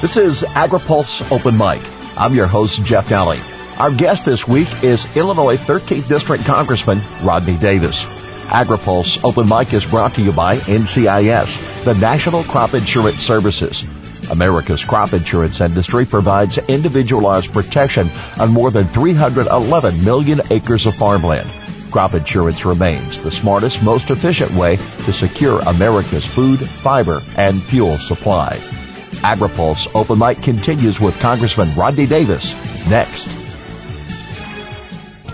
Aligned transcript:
This 0.00 0.16
is 0.16 0.40
AgriPulse 0.40 1.30
Open 1.30 1.58
Mic. 1.58 1.82
I'm 2.16 2.34
your 2.34 2.46
host, 2.46 2.82
Jeff 2.84 3.10
Nalley. 3.10 3.38
Our 3.78 3.90
guest 3.90 4.24
this 4.24 4.48
week 4.48 4.66
is 4.82 5.04
Illinois 5.14 5.58
13th 5.58 6.08
District 6.08 6.42
Congressman 6.46 7.02
Rodney 7.22 7.58
Davis. 7.58 8.02
AgriPulse 8.46 9.22
Open 9.22 9.46
Mic 9.46 9.74
is 9.74 9.84
brought 9.84 10.14
to 10.14 10.22
you 10.22 10.32
by 10.32 10.56
NCIS, 10.56 11.84
the 11.84 11.92
National 11.96 12.44
Crop 12.44 12.72
Insurance 12.72 13.18
Services. 13.18 13.84
America's 14.30 14.82
crop 14.82 15.12
insurance 15.12 15.60
industry 15.60 16.06
provides 16.06 16.56
individualized 16.56 17.52
protection 17.52 18.08
on 18.38 18.50
more 18.50 18.70
than 18.70 18.88
311 18.88 20.02
million 20.02 20.40
acres 20.48 20.86
of 20.86 20.94
farmland. 20.94 21.46
Crop 21.90 22.14
insurance 22.14 22.64
remains 22.64 23.18
the 23.20 23.30
smartest, 23.30 23.82
most 23.82 24.08
efficient 24.08 24.50
way 24.52 24.76
to 24.76 25.12
secure 25.12 25.60
America's 25.66 26.24
food, 26.24 26.58
fiber, 26.58 27.20
and 27.36 27.62
fuel 27.62 27.98
supply. 27.98 28.58
AgriPulse 29.22 29.86
Open 29.94 30.18
Mic 30.18 30.42
continues 30.42 31.00
with 31.00 31.18
Congressman 31.20 31.74
Rodney 31.76 32.06
Davis 32.06 32.54
next. 32.88 33.49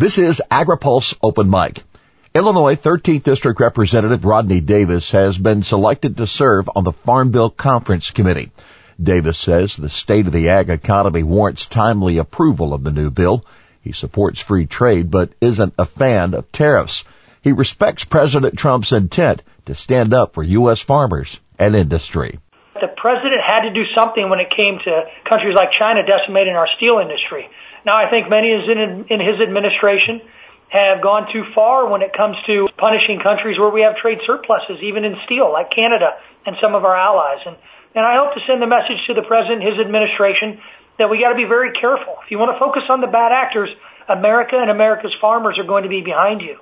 This 0.00 0.16
is 0.16 0.40
AgriPulse 0.50 1.14
Open 1.22 1.50
Mic. 1.50 1.82
Illinois 2.34 2.74
13th 2.74 3.22
District 3.22 3.60
Representative 3.60 4.24
Rodney 4.24 4.62
Davis 4.62 5.10
has 5.10 5.36
been 5.36 5.62
selected 5.62 6.16
to 6.16 6.26
serve 6.26 6.70
on 6.74 6.84
the 6.84 6.92
Farm 6.92 7.32
Bill 7.32 7.50
Conference 7.50 8.10
Committee. 8.10 8.50
Davis 8.98 9.36
says 9.36 9.76
the 9.76 9.90
state 9.90 10.26
of 10.26 10.32
the 10.32 10.48
ag 10.48 10.70
economy 10.70 11.22
warrants 11.22 11.66
timely 11.66 12.16
approval 12.16 12.72
of 12.72 12.82
the 12.82 12.90
new 12.90 13.10
bill. 13.10 13.44
He 13.82 13.92
supports 13.92 14.40
free 14.40 14.64
trade 14.64 15.10
but 15.10 15.34
isn't 15.38 15.74
a 15.76 15.84
fan 15.84 16.32
of 16.32 16.50
tariffs. 16.50 17.04
He 17.42 17.52
respects 17.52 18.04
President 18.04 18.56
Trump's 18.56 18.92
intent 18.92 19.42
to 19.66 19.74
stand 19.74 20.14
up 20.14 20.32
for 20.32 20.42
U.S. 20.42 20.80
farmers 20.80 21.38
and 21.58 21.76
industry 21.76 22.38
the 22.80 22.88
president 22.96 23.42
had 23.46 23.60
to 23.68 23.70
do 23.70 23.84
something 23.94 24.30
when 24.30 24.40
it 24.40 24.48
came 24.48 24.78
to 24.82 25.02
countries 25.28 25.54
like 25.54 25.70
China 25.72 26.00
decimating 26.00 26.56
our 26.56 26.68
steel 26.76 26.98
industry. 26.98 27.48
Now, 27.84 27.96
I 27.96 28.10
think 28.10 28.28
many 28.28 28.52
in, 28.52 29.20
his 29.20 29.40
administration 29.40 30.20
have 30.68 31.02
gone 31.02 31.32
too 31.32 31.44
far 31.54 31.88
when 31.88 32.02
it 32.02 32.12
comes 32.12 32.36
to 32.46 32.68
punishing 32.76 33.20
countries 33.20 33.58
where 33.58 33.70
we 33.70 33.82
have 33.82 33.96
trade 33.96 34.18
surpluses, 34.24 34.78
even 34.82 35.04
in 35.04 35.16
steel, 35.24 35.50
like 35.52 35.70
Canada 35.70 36.14
and 36.46 36.56
some 36.60 36.74
of 36.74 36.84
our 36.84 36.94
allies. 36.94 37.40
And, 37.44 37.56
and 37.94 38.04
I 38.06 38.16
hope 38.16 38.34
to 38.34 38.40
send 38.46 38.62
the 38.62 38.68
message 38.68 39.02
to 39.08 39.14
the 39.14 39.22
president, 39.26 39.62
his 39.62 39.78
administration, 39.78 40.60
that 40.98 41.10
we 41.10 41.18
got 41.18 41.30
to 41.30 41.36
be 41.36 41.48
very 41.48 41.72
careful. 41.72 42.16
If 42.24 42.30
you 42.30 42.38
want 42.38 42.54
to 42.54 42.58
focus 42.60 42.84
on 42.88 43.00
the 43.00 43.08
bad 43.08 43.32
actors, 43.32 43.70
America 44.08 44.56
and 44.60 44.70
America's 44.70 45.14
farmers 45.20 45.58
are 45.58 45.64
going 45.64 45.82
to 45.84 45.88
be 45.88 46.02
behind 46.02 46.40
you. 46.40 46.58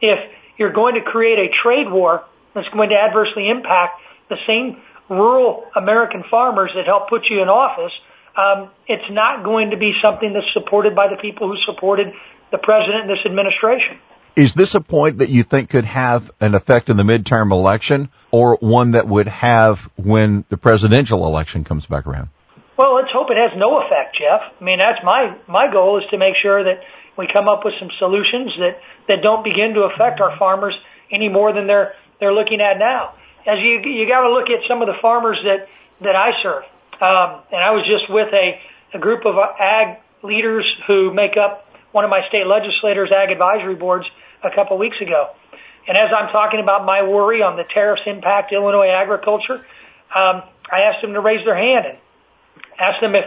If 0.00 0.18
you're 0.56 0.72
going 0.72 0.94
to 0.94 1.02
create 1.02 1.38
a 1.38 1.48
trade 1.62 1.90
war 1.90 2.24
that's 2.54 2.68
going 2.68 2.90
to 2.90 2.96
adversely 2.96 3.48
impact 3.48 4.00
the 4.28 4.36
same 4.46 4.82
rural 5.08 5.64
American 5.74 6.22
farmers 6.30 6.70
that 6.74 6.86
help 6.86 7.08
put 7.08 7.24
you 7.30 7.42
in 7.42 7.48
office, 7.48 7.92
Um, 8.38 8.70
it's 8.86 9.10
not 9.10 9.44
going 9.44 9.70
to 9.70 9.76
be 9.76 9.94
something 10.00 10.32
that's 10.32 10.52
supported 10.52 10.94
by 10.94 11.08
the 11.08 11.16
people 11.16 11.48
who 11.48 11.56
supported 11.64 12.12
the 12.52 12.58
president 12.58 13.02
and 13.02 13.10
this 13.10 13.26
administration. 13.26 13.98
Is 14.36 14.54
this 14.54 14.76
a 14.76 14.80
point 14.80 15.18
that 15.18 15.28
you 15.28 15.42
think 15.42 15.70
could 15.70 15.84
have 15.84 16.30
an 16.40 16.54
effect 16.54 16.88
in 16.88 16.96
the 16.96 17.02
midterm 17.02 17.50
election 17.50 18.08
or 18.30 18.56
one 18.60 18.92
that 18.92 19.08
would 19.08 19.26
have 19.26 19.80
when 19.96 20.44
the 20.48 20.56
presidential 20.56 21.26
election 21.26 21.64
comes 21.64 21.86
back 21.86 22.06
around? 22.06 22.28
Well, 22.76 22.94
let's 22.94 23.10
hope 23.10 23.30
it 23.30 23.36
has 23.36 23.58
no 23.58 23.82
effect, 23.82 24.16
Jeff. 24.16 24.40
I 24.60 24.64
mean, 24.64 24.78
that's 24.78 25.02
my, 25.02 25.36
my 25.48 25.72
goal 25.72 25.98
is 25.98 26.04
to 26.10 26.18
make 26.18 26.36
sure 26.40 26.62
that 26.62 26.84
we 27.16 27.26
come 27.26 27.48
up 27.48 27.64
with 27.64 27.74
some 27.80 27.90
solutions 27.98 28.52
that, 28.58 28.78
that 29.08 29.22
don't 29.22 29.42
begin 29.42 29.74
to 29.74 29.80
affect 29.82 30.20
our 30.20 30.38
farmers 30.38 30.74
any 31.10 31.28
more 31.28 31.52
than 31.52 31.66
they're, 31.66 31.94
they're 32.20 32.32
looking 32.32 32.60
at 32.60 32.78
now 32.78 33.14
as 33.48 33.58
you 33.60 33.80
you 33.80 34.06
got 34.06 34.22
to 34.22 34.32
look 34.32 34.50
at 34.50 34.68
some 34.68 34.82
of 34.82 34.86
the 34.86 34.98
farmers 35.00 35.38
that 35.42 35.68
that 36.04 36.14
I 36.14 36.42
serve. 36.42 36.64
Um, 37.00 37.42
and 37.52 37.62
I 37.62 37.70
was 37.70 37.86
just 37.86 38.10
with 38.10 38.32
a, 38.32 38.60
group 38.98 39.24
of 39.26 39.36
ag 39.36 39.98
leaders 40.22 40.64
who 40.86 41.12
make 41.12 41.36
up 41.36 41.66
one 41.92 42.04
of 42.04 42.10
my 42.10 42.26
state 42.28 42.46
legislators' 42.46 43.12
ag 43.12 43.30
advisory 43.30 43.74
boards 43.74 44.06
a 44.42 44.50
couple 44.54 44.76
of 44.76 44.80
weeks 44.80 45.00
ago. 45.00 45.30
And 45.86 45.96
as 45.96 46.10
I'm 46.12 46.30
talking 46.32 46.60
about 46.60 46.84
my 46.84 47.02
worry 47.02 47.42
on 47.42 47.56
the 47.56 47.64
tariffs 47.64 48.02
impact 48.06 48.52
Illinois 48.52 48.88
agriculture, 48.88 49.64
um, 50.14 50.42
I 50.70 50.80
asked 50.90 51.02
them 51.02 51.12
to 51.14 51.20
raise 51.20 51.44
their 51.44 51.56
hand 51.56 51.86
and 51.86 51.98
asked 52.78 53.00
them 53.00 53.14
if 53.14 53.24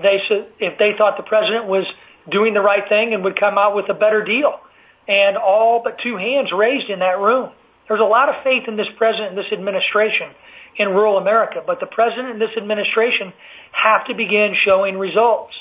they 0.00 0.18
if 0.58 0.78
they 0.78 0.92
thought 0.96 1.16
the 1.16 1.22
president 1.22 1.66
was 1.66 1.86
doing 2.30 2.54
the 2.54 2.60
right 2.60 2.88
thing 2.88 3.14
and 3.14 3.24
would 3.24 3.38
come 3.38 3.58
out 3.58 3.76
with 3.76 3.88
a 3.88 3.94
better 3.94 4.24
deal. 4.24 4.60
And 5.08 5.36
all 5.36 5.82
but 5.82 5.98
two 6.02 6.16
hands 6.16 6.52
raised 6.52 6.88
in 6.90 7.00
that 7.00 7.18
room. 7.18 7.50
There's 7.92 8.00
a 8.00 8.04
lot 8.04 8.30
of 8.30 8.36
faith 8.42 8.68
in 8.68 8.76
this 8.78 8.88
president 8.96 9.36
and 9.36 9.38
this 9.38 9.52
administration 9.52 10.30
in 10.78 10.88
rural 10.88 11.18
America, 11.18 11.62
but 11.66 11.78
the 11.78 11.84
president 11.84 12.30
and 12.30 12.40
this 12.40 12.56
administration 12.56 13.34
have 13.70 14.06
to 14.06 14.14
begin 14.14 14.54
showing 14.64 14.96
results, 14.96 15.52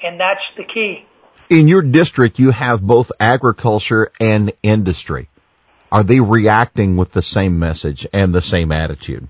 and 0.00 0.20
that's 0.20 0.44
the 0.56 0.62
key. 0.62 1.04
In 1.48 1.66
your 1.66 1.82
district, 1.82 2.38
you 2.38 2.52
have 2.52 2.80
both 2.80 3.10
agriculture 3.18 4.12
and 4.20 4.52
industry. 4.62 5.28
Are 5.90 6.04
they 6.04 6.20
reacting 6.20 6.96
with 6.96 7.10
the 7.10 7.24
same 7.24 7.58
message 7.58 8.06
and 8.12 8.32
the 8.32 8.40
same 8.40 8.70
attitude? 8.70 9.26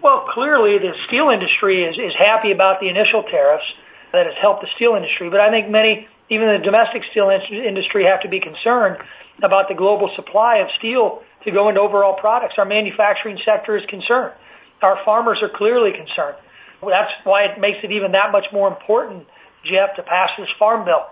Well, 0.00 0.28
clearly 0.32 0.78
the 0.78 0.92
steel 1.08 1.30
industry 1.34 1.82
is, 1.82 1.98
is 1.98 2.14
happy 2.16 2.52
about 2.52 2.78
the 2.78 2.88
initial 2.88 3.24
tariffs 3.24 3.66
that 4.12 4.26
has 4.26 4.36
helped 4.40 4.62
the 4.62 4.68
steel 4.76 4.94
industry, 4.94 5.28
but 5.28 5.40
I 5.40 5.50
think 5.50 5.70
many, 5.70 6.06
even 6.30 6.46
the 6.46 6.62
domestic 6.62 7.02
steel 7.10 7.30
industry, 7.30 8.04
have 8.04 8.20
to 8.20 8.28
be 8.28 8.38
concerned 8.38 8.98
about 9.42 9.66
the 9.68 9.74
global 9.74 10.08
supply 10.14 10.58
of 10.58 10.68
steel 10.78 11.24
to 11.46 11.52
go 11.52 11.68
into 11.68 11.80
overall 11.80 12.14
products. 12.14 12.54
Our 12.58 12.64
manufacturing 12.64 13.38
sector 13.44 13.76
is 13.76 13.84
concerned. 13.88 14.34
Our 14.82 14.98
farmers 15.04 15.38
are 15.42 15.48
clearly 15.48 15.92
concerned. 15.92 16.36
That's 16.82 17.10
why 17.24 17.44
it 17.44 17.58
makes 17.58 17.78
it 17.82 17.90
even 17.90 18.12
that 18.12 18.30
much 18.30 18.46
more 18.52 18.68
important, 18.68 19.26
Jeff, 19.64 19.96
to 19.96 20.02
pass 20.02 20.30
this 20.38 20.48
farm 20.58 20.84
bill 20.84 21.06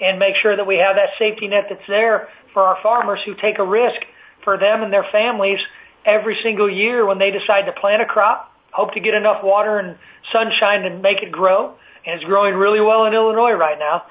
and 0.00 0.18
make 0.18 0.34
sure 0.40 0.56
that 0.56 0.66
we 0.66 0.76
have 0.76 0.96
that 0.96 1.10
safety 1.18 1.48
net 1.48 1.66
that's 1.68 1.86
there 1.86 2.28
for 2.52 2.62
our 2.62 2.78
farmers 2.82 3.20
who 3.24 3.34
take 3.34 3.58
a 3.58 3.64
risk 3.64 4.00
for 4.42 4.58
them 4.58 4.82
and 4.82 4.92
their 4.92 5.06
families 5.12 5.60
every 6.04 6.38
single 6.42 6.70
year 6.70 7.06
when 7.06 7.18
they 7.18 7.30
decide 7.30 7.66
to 7.66 7.72
plant 7.72 8.02
a 8.02 8.06
crop, 8.06 8.52
hope 8.72 8.92
to 8.94 9.00
get 9.00 9.14
enough 9.14 9.44
water 9.44 9.78
and 9.78 9.96
sunshine 10.32 10.82
to 10.82 10.90
make 10.98 11.22
it 11.22 11.30
grow. 11.30 11.74
And 12.04 12.16
it's 12.16 12.24
growing 12.24 12.54
really 12.54 12.80
well 12.80 13.04
in 13.04 13.14
Illinois 13.14 13.52
right 13.52 13.78
now. 13.78 14.02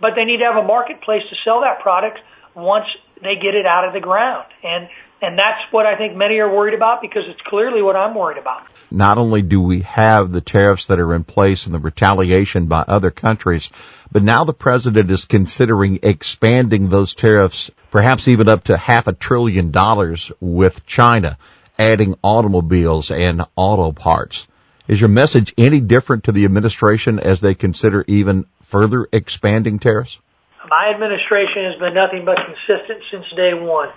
But 0.00 0.14
they 0.16 0.24
need 0.24 0.38
to 0.38 0.44
have 0.44 0.56
a 0.56 0.66
marketplace 0.66 1.22
to 1.30 1.36
sell 1.44 1.60
that 1.60 1.80
product 1.80 2.18
once 2.54 2.86
they 3.22 3.36
get 3.36 3.54
it 3.54 3.66
out 3.66 3.86
of 3.86 3.92
the 3.92 4.00
ground. 4.00 4.46
And 4.64 4.88
and 5.20 5.38
that's 5.38 5.60
what 5.72 5.86
I 5.86 5.96
think 5.96 6.16
many 6.16 6.38
are 6.38 6.52
worried 6.52 6.74
about 6.74 7.02
because 7.02 7.24
it's 7.26 7.40
clearly 7.42 7.82
what 7.82 7.96
I'm 7.96 8.14
worried 8.14 8.38
about. 8.38 8.62
Not 8.90 9.18
only 9.18 9.42
do 9.42 9.60
we 9.60 9.82
have 9.82 10.30
the 10.30 10.40
tariffs 10.40 10.86
that 10.86 11.00
are 11.00 11.14
in 11.14 11.24
place 11.24 11.66
and 11.66 11.74
the 11.74 11.78
retaliation 11.78 12.66
by 12.66 12.82
other 12.82 13.10
countries, 13.10 13.70
but 14.10 14.22
now 14.22 14.44
the 14.44 14.54
president 14.54 15.10
is 15.10 15.24
considering 15.24 15.98
expanding 16.02 16.88
those 16.88 17.14
tariffs 17.14 17.70
perhaps 17.90 18.28
even 18.28 18.48
up 18.48 18.64
to 18.64 18.76
half 18.76 19.06
a 19.06 19.12
trillion 19.12 19.70
dollars 19.70 20.30
with 20.40 20.86
China, 20.86 21.36
adding 21.78 22.16
automobiles 22.22 23.10
and 23.10 23.44
auto 23.56 23.92
parts. 23.92 24.46
Is 24.86 25.00
your 25.00 25.08
message 25.08 25.52
any 25.58 25.80
different 25.80 26.24
to 26.24 26.32
the 26.32 26.44
administration 26.44 27.18
as 27.18 27.40
they 27.40 27.54
consider 27.54 28.04
even 28.06 28.46
further 28.62 29.06
expanding 29.12 29.78
tariffs? 29.78 30.18
My 30.70 30.90
administration 30.94 31.64
has 31.64 31.78
been 31.78 31.94
nothing 31.94 32.24
but 32.24 32.36
consistent 32.36 33.02
since 33.10 33.24
day 33.36 33.52
one. 33.54 33.88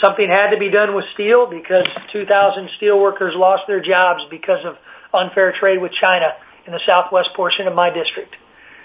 Something 0.00 0.28
had 0.28 0.50
to 0.50 0.58
be 0.58 0.70
done 0.70 0.94
with 0.94 1.04
steel 1.14 1.46
because 1.46 1.86
2,000 2.12 2.70
steel 2.76 2.98
workers 2.98 3.34
lost 3.36 3.64
their 3.66 3.80
jobs 3.80 4.22
because 4.30 4.64
of 4.64 4.76
unfair 5.12 5.54
trade 5.58 5.80
with 5.80 5.92
China 5.92 6.32
in 6.66 6.72
the 6.72 6.80
southwest 6.86 7.30
portion 7.34 7.66
of 7.66 7.74
my 7.74 7.90
district. 7.90 8.34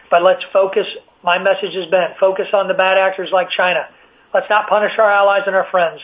But 0.10 0.24
let's 0.24 0.44
focus, 0.52 0.88
my 1.24 1.38
message 1.38 1.76
has 1.76 1.90
been, 1.90 2.16
focus 2.20 2.48
on 2.54 2.68
the 2.68 2.74
bad 2.74 2.98
actors 2.98 3.30
like 3.32 3.50
China. 3.56 3.88
Let's 4.34 4.48
not 4.50 4.68
punish 4.70 4.92
our 4.98 5.12
allies 5.12 5.44
and 5.48 5.56
our 5.56 5.68
friends. 5.72 6.02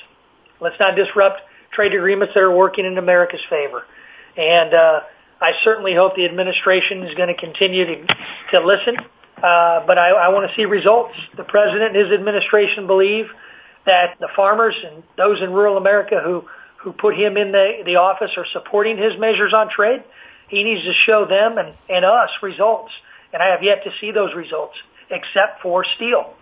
Let's 0.60 0.80
not 0.80 0.96
disrupt 0.96 1.42
trade 1.72 1.94
agreements 1.94 2.34
that 2.34 2.42
are 2.42 2.56
working 2.56 2.86
in 2.86 2.98
America's 2.98 3.44
favor. 3.50 3.84
And 4.38 4.74
uh, 4.74 5.00
I 5.42 5.52
certainly 5.64 5.94
hope 5.96 6.16
the 6.16 6.26
administration 6.26 7.04
is 7.04 7.16
going 7.16 7.30
to 7.30 7.40
continue 7.40 7.86
to, 7.86 7.96
to 8.54 8.66
listen. 8.66 8.98
Uh, 9.38 9.84
but 9.86 9.98
I, 9.98 10.12
I 10.12 10.30
want 10.30 10.50
to 10.50 10.56
see 10.56 10.66
results. 10.66 11.14
The 11.36 11.44
president 11.44 11.96
and 11.96 12.00
his 12.00 12.14
administration 12.14 12.88
believe 12.88 13.26
that 13.86 14.16
the 14.20 14.30
farmers 14.36 14.76
and 14.86 15.04
those 15.18 15.42
in 15.42 15.52
rural 15.52 15.78
America 15.78 16.22
who 16.24 16.46
who 16.78 16.92
put 16.92 17.16
him 17.16 17.38
in 17.38 17.52
the 17.52 17.84
the 17.86 17.96
office 17.96 18.32
are 18.38 18.46
supporting 18.52 18.98
his 18.98 19.18
measures 19.18 19.54
on 19.54 19.70
trade, 19.70 20.04
He 20.50 20.64
needs 20.64 20.84
to 20.84 20.94
show 21.06 21.26
them 21.26 21.58
and, 21.58 21.74
and 21.90 22.06
us 22.06 22.30
results. 22.42 22.92
And 23.32 23.42
I 23.42 23.52
have 23.52 23.64
yet 23.64 23.84
to 23.86 23.92
see 24.00 24.12
those 24.12 24.36
results, 24.36 24.76
except 25.10 25.62
for 25.62 25.84
steel. 25.96 26.34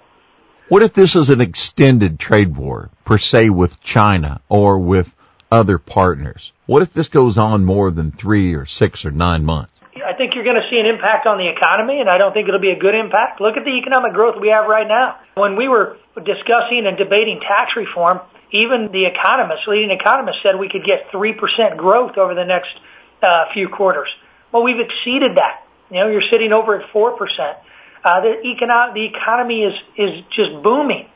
What 0.68 0.84
if 0.84 0.94
this 0.94 1.16
is 1.16 1.30
an 1.30 1.42
extended 1.42 2.20
trade 2.20 2.56
war, 2.56 2.90
per 3.06 3.18
se 3.18 3.50
with 3.50 3.82
China 3.82 4.42
or 4.50 4.78
with 4.80 5.14
other 5.52 5.78
partners? 5.78 6.54
What 6.66 6.82
if 6.82 6.94
this 6.94 7.10
goes 7.10 7.38
on 7.38 7.66
more 7.66 7.92
than 7.92 8.12
three 8.12 8.56
or 8.56 8.66
six 8.66 9.06
or 9.06 9.12
nine 9.12 9.46
months? 9.46 9.71
I 10.06 10.14
think 10.14 10.36
you're 10.36 10.44
going 10.44 10.62
to 10.62 10.68
see 10.70 10.80
an 10.80 10.86
impact 10.86 11.28
on 11.28 11.38
the 11.38 11.48
economy, 11.48 12.00
and 12.00 12.10
I 12.10 12.18
don't 12.18 12.34
think 12.34 12.48
it'll 12.48 12.60
be 12.62 12.72
a 12.72 12.80
good 12.80 12.96
impact. 12.96 13.42
Look 13.42 13.58
at 13.58 13.64
the 13.64 13.78
economic 13.78 14.14
growth 14.14 14.36
we 14.40 14.50
have 14.50 14.68
right 14.68 14.88
now. 14.88 15.20
When 15.36 15.56
we 15.56 15.68
were 15.68 15.98
discussing 16.16 16.86
and 16.86 16.98
debating 16.98 17.40
tax 17.40 17.76
reform, 17.76 18.22
even 18.52 18.90
the 18.92 19.06
economists, 19.06 19.68
leading 19.68 19.92
economists, 19.92 20.44
said 20.44 20.60
we 20.60 20.70
could 20.70 20.84
get 20.84 21.12
3% 21.12 21.78
growth 21.78 22.18
over 22.18 22.36
the 22.36 22.46
next 22.46 22.74
uh, 23.24 23.46
few 23.54 23.70
quarters. 23.70 24.10
Well, 24.52 24.64
we've 24.64 24.80
exceeded 24.80 25.38
that. 25.38 25.64
You 25.90 26.00
know, 26.00 26.08
you're 26.08 26.28
sitting 26.30 26.52
over 26.52 26.80
at 26.80 26.90
4%. 26.92 27.16
Uh, 28.04 28.22
the, 28.22 28.34
econo- 28.44 28.94
the 28.94 29.06
economy 29.06 29.64
is, 29.64 29.76
is 29.98 30.24
just 30.32 30.52
booming. 30.64 31.08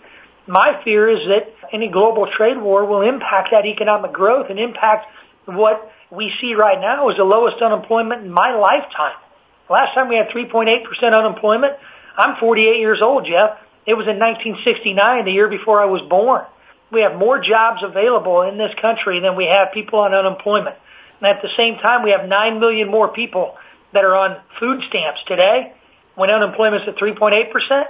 My 0.47 0.81
fear 0.83 1.09
is 1.09 1.25
that 1.27 1.53
any 1.73 1.89
global 1.89 2.27
trade 2.37 2.61
war 2.61 2.85
will 2.85 3.01
impact 3.01 3.49
that 3.51 3.65
economic 3.65 4.13
growth 4.13 4.47
and 4.49 4.59
impact 4.59 5.07
what 5.45 5.91
we 6.11 6.31
see 6.41 6.53
right 6.53 6.79
now 6.79 7.09
is 7.09 7.17
the 7.17 7.23
lowest 7.23 7.61
unemployment 7.61 8.23
in 8.23 8.31
my 8.31 8.55
lifetime. 8.55 9.17
Last 9.69 9.93
time 9.93 10.09
we 10.09 10.15
had 10.15 10.29
3.8% 10.29 11.17
unemployment, 11.17 11.73
I'm 12.17 12.37
48 12.39 12.79
years 12.79 13.01
old, 13.01 13.25
Jeff. 13.25 13.57
It 13.85 13.93
was 13.93 14.07
in 14.07 14.17
1969, 14.17 15.25
the 15.25 15.31
year 15.31 15.49
before 15.49 15.81
I 15.81 15.85
was 15.85 16.01
born. 16.09 16.45
We 16.91 17.01
have 17.01 17.17
more 17.17 17.41
jobs 17.41 17.83
available 17.83 18.41
in 18.43 18.57
this 18.57 18.73
country 18.81 19.19
than 19.19 19.35
we 19.35 19.45
have 19.45 19.73
people 19.73 19.99
on 19.99 20.13
unemployment. 20.13 20.75
And 21.19 21.27
at 21.29 21.41
the 21.41 21.49
same 21.57 21.77
time, 21.77 22.03
we 22.03 22.11
have 22.11 22.27
9 22.27 22.59
million 22.59 22.89
more 22.89 23.09
people 23.09 23.55
that 23.93 24.03
are 24.03 24.15
on 24.15 24.37
food 24.59 24.81
stamps 24.89 25.21
today 25.27 25.73
when 26.15 26.29
unemployment's 26.29 26.87
at 26.87 26.95
3.8% 26.97 27.85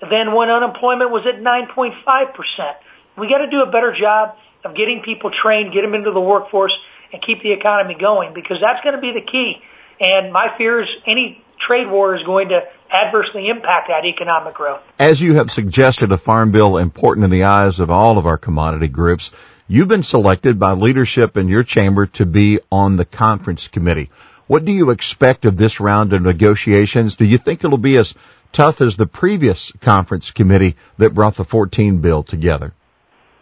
than 0.00 0.34
when 0.34 0.50
unemployment 0.50 1.10
was 1.10 1.26
at 1.26 1.40
9.5%. 1.40 2.74
We 3.18 3.28
got 3.28 3.38
to 3.38 3.50
do 3.50 3.62
a 3.62 3.70
better 3.70 3.94
job 3.98 4.36
of 4.64 4.74
getting 4.76 5.02
people 5.02 5.30
trained, 5.30 5.72
get 5.72 5.82
them 5.82 5.94
into 5.94 6.12
the 6.12 6.20
workforce, 6.20 6.76
and 7.12 7.22
keep 7.22 7.42
the 7.42 7.52
economy 7.52 7.96
going 8.00 8.34
because 8.34 8.58
that's 8.60 8.82
going 8.82 8.94
to 8.94 9.00
be 9.00 9.12
the 9.12 9.24
key. 9.24 9.62
And 10.00 10.32
my 10.32 10.54
fear 10.56 10.82
is 10.82 10.88
any 11.06 11.42
trade 11.58 11.90
war 11.90 12.14
is 12.14 12.22
going 12.22 12.50
to 12.50 12.62
adversely 12.90 13.48
impact 13.48 13.88
that 13.88 14.04
economic 14.04 14.54
growth. 14.54 14.80
As 14.98 15.20
you 15.20 15.34
have 15.34 15.50
suggested, 15.50 16.12
a 16.12 16.18
farm 16.18 16.52
bill 16.52 16.76
important 16.76 17.24
in 17.24 17.30
the 17.30 17.44
eyes 17.44 17.80
of 17.80 17.90
all 17.90 18.18
of 18.18 18.26
our 18.26 18.38
commodity 18.38 18.88
groups. 18.88 19.30
You've 19.68 19.88
been 19.88 20.04
selected 20.04 20.60
by 20.60 20.72
leadership 20.72 21.36
in 21.36 21.48
your 21.48 21.64
chamber 21.64 22.06
to 22.06 22.26
be 22.26 22.60
on 22.70 22.96
the 22.96 23.04
conference 23.04 23.66
committee. 23.68 24.10
What 24.46 24.64
do 24.64 24.70
you 24.70 24.90
expect 24.90 25.44
of 25.44 25.56
this 25.56 25.80
round 25.80 26.12
of 26.12 26.22
negotiations? 26.22 27.16
Do 27.16 27.24
you 27.24 27.38
think 27.38 27.64
it'll 27.64 27.78
be 27.78 27.96
as 27.96 28.14
tough 28.52 28.80
as 28.80 28.96
the 28.96 29.06
previous 29.06 29.72
conference 29.80 30.30
committee 30.30 30.76
that 30.98 31.14
brought 31.14 31.34
the 31.34 31.44
14 31.44 32.00
bill 32.00 32.22
together? 32.22 32.72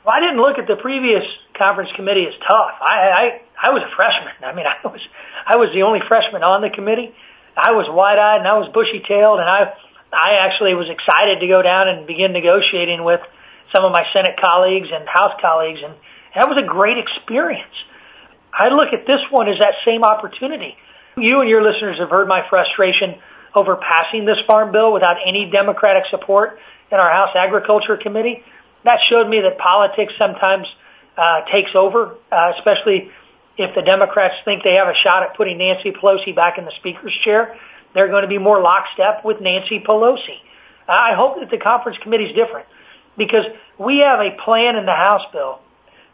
Well, 0.04 0.12
I 0.12 0.20
didn't 0.20 0.36
look 0.36 0.60
at 0.60 0.68
the 0.68 0.76
previous 0.76 1.24
conference 1.56 1.88
committee 1.96 2.28
as 2.28 2.36
tough. 2.44 2.76
I, 2.76 2.92
I, 3.08 3.24
I 3.56 3.68
was 3.72 3.80
a 3.80 3.92
freshman. 3.96 4.36
I 4.44 4.52
mean, 4.52 4.68
I 4.84 4.86
was, 4.86 5.00
I 5.48 5.56
was 5.56 5.72
the 5.72 5.82
only 5.82 6.04
freshman 6.06 6.44
on 6.44 6.60
the 6.60 6.68
committee. 6.68 7.16
I 7.56 7.72
was 7.72 7.88
wide-eyed 7.88 8.44
and 8.44 8.48
I 8.48 8.60
was 8.60 8.68
bushy-tailed 8.74 9.40
and 9.40 9.48
I, 9.48 9.72
I 10.12 10.44
actually 10.44 10.74
was 10.76 10.92
excited 10.92 11.40
to 11.40 11.48
go 11.48 11.62
down 11.62 11.88
and 11.88 12.06
begin 12.06 12.36
negotiating 12.36 13.00
with 13.00 13.24
some 13.72 13.86
of 13.86 13.96
my 13.96 14.04
Senate 14.12 14.36
colleagues 14.36 14.92
and 14.92 15.08
House 15.08 15.40
colleagues 15.40 15.80
and 15.80 15.94
that 16.36 16.50
was 16.50 16.58
a 16.58 16.66
great 16.66 16.98
experience. 16.98 17.72
I 18.52 18.68
look 18.68 18.92
at 18.92 19.06
this 19.06 19.22
one 19.30 19.48
as 19.48 19.58
that 19.62 19.80
same 19.86 20.04
opportunity. 20.04 20.76
You 21.16 21.40
and 21.40 21.48
your 21.48 21.62
listeners 21.62 21.98
have 22.02 22.10
heard 22.10 22.26
my 22.26 22.42
frustration 22.50 23.22
over 23.54 23.78
passing 23.78 24.26
this 24.26 24.38
farm 24.46 24.72
bill 24.72 24.92
without 24.92 25.16
any 25.24 25.48
Democratic 25.50 26.10
support 26.10 26.58
in 26.90 26.98
our 26.98 27.10
House 27.10 27.34
Agriculture 27.38 27.96
Committee. 27.96 28.42
That 28.84 29.00
showed 29.08 29.28
me 29.28 29.40
that 29.40 29.58
politics 29.58 30.12
sometimes 30.18 30.66
uh, 31.16 31.42
takes 31.50 31.70
over, 31.74 32.16
uh, 32.30 32.52
especially 32.56 33.10
if 33.56 33.74
the 33.74 33.82
Democrats 33.82 34.34
think 34.44 34.62
they 34.62 34.74
have 34.74 34.88
a 34.88 34.98
shot 35.02 35.22
at 35.22 35.36
putting 35.36 35.58
Nancy 35.58 35.90
Pelosi 35.92 36.34
back 36.34 36.58
in 36.58 36.64
the 36.64 36.72
Speaker's 36.78 37.14
chair. 37.24 37.56
They're 37.94 38.08
going 38.08 38.22
to 38.22 38.28
be 38.28 38.38
more 38.38 38.60
lockstep 38.60 39.24
with 39.24 39.40
Nancy 39.40 39.80
Pelosi. 39.80 40.42
I 40.88 41.14
hope 41.16 41.38
that 41.40 41.50
the 41.50 41.58
conference 41.58 41.98
committee 42.02 42.24
is 42.24 42.36
different 42.36 42.66
because 43.16 43.46
we 43.78 44.04
have 44.04 44.20
a 44.20 44.36
plan 44.44 44.76
in 44.76 44.84
the 44.84 44.92
House 44.92 45.24
bill 45.32 45.60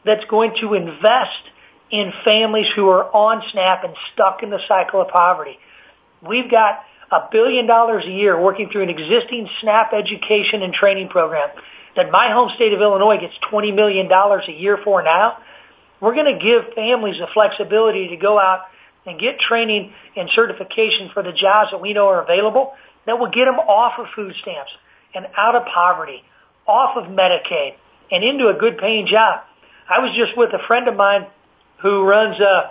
that's 0.05 0.25
going 0.31 0.55
to 0.61 0.75
invest 0.75 1.43
in 1.91 2.13
families 2.25 2.67
who 2.77 2.89
are 2.89 3.05
on 3.05 3.43
SNAP 3.51 3.85
and 3.85 3.95
stuck 4.13 4.43
in 4.43 4.51
the 4.51 4.61
cycle 4.69 5.01
of 5.03 5.09
poverty. 5.09 5.59
We've 6.23 6.49
got 6.51 6.85
a 7.11 7.29
billion 7.33 7.67
dollars 7.67 8.05
a 8.07 8.11
year 8.11 8.41
working 8.41 8.69
through 8.71 8.85
an 8.85 8.91
existing 8.91 9.49
SNAP 9.61 9.93
education 9.93 10.63
and 10.63 10.73
training 10.73 11.09
program 11.09 11.49
that 11.97 12.11
my 12.11 12.31
home 12.33 12.51
state 12.55 12.73
of 12.73 12.81
Illinois 12.81 13.19
gets 13.21 13.35
$20 13.51 13.75
million 13.75 14.11
a 14.11 14.53
year 14.53 14.79
for 14.83 15.03
now. 15.03 15.39
We're 16.01 16.15
going 16.15 16.33
to 16.33 16.41
give 16.41 16.75
families 16.75 17.17
the 17.19 17.27
flexibility 17.35 18.09
to 18.09 18.17
go 18.17 18.39
out 18.39 18.67
and 19.07 19.19
get 19.21 19.39
training 19.41 19.93
and 20.17 20.29
certification 20.35 21.11
for 21.13 21.23
the 21.23 21.33
jobs 21.33 21.71
that 21.73 21.81
we 21.81 21.93
know 21.93 22.09
are 22.09 22.23
available 22.23 22.73
that 23.07 23.19
will 23.19 23.31
get 23.31 23.47
them 23.47 23.59
off 23.59 23.99
of 23.99 24.07
food 24.15 24.35
stamps 24.41 24.71
and 25.15 25.27
out 25.37 25.57
of 25.57 25.65
poverty, 25.67 26.23
off 26.67 26.97
of 26.97 27.11
Medicaid, 27.11 27.75
and 28.11 28.25
into 28.25 28.49
a 28.49 28.59
good 28.59 28.79
paying 28.79 29.07
job. 29.07 29.41
I 29.89 29.99
was 30.01 30.15
just 30.15 30.37
with 30.37 30.51
a 30.55 30.65
friend 30.67 30.89
of 30.89 30.97
mine 30.97 31.27
who 31.83 32.05
runs 32.07 32.41
uh, 32.41 32.71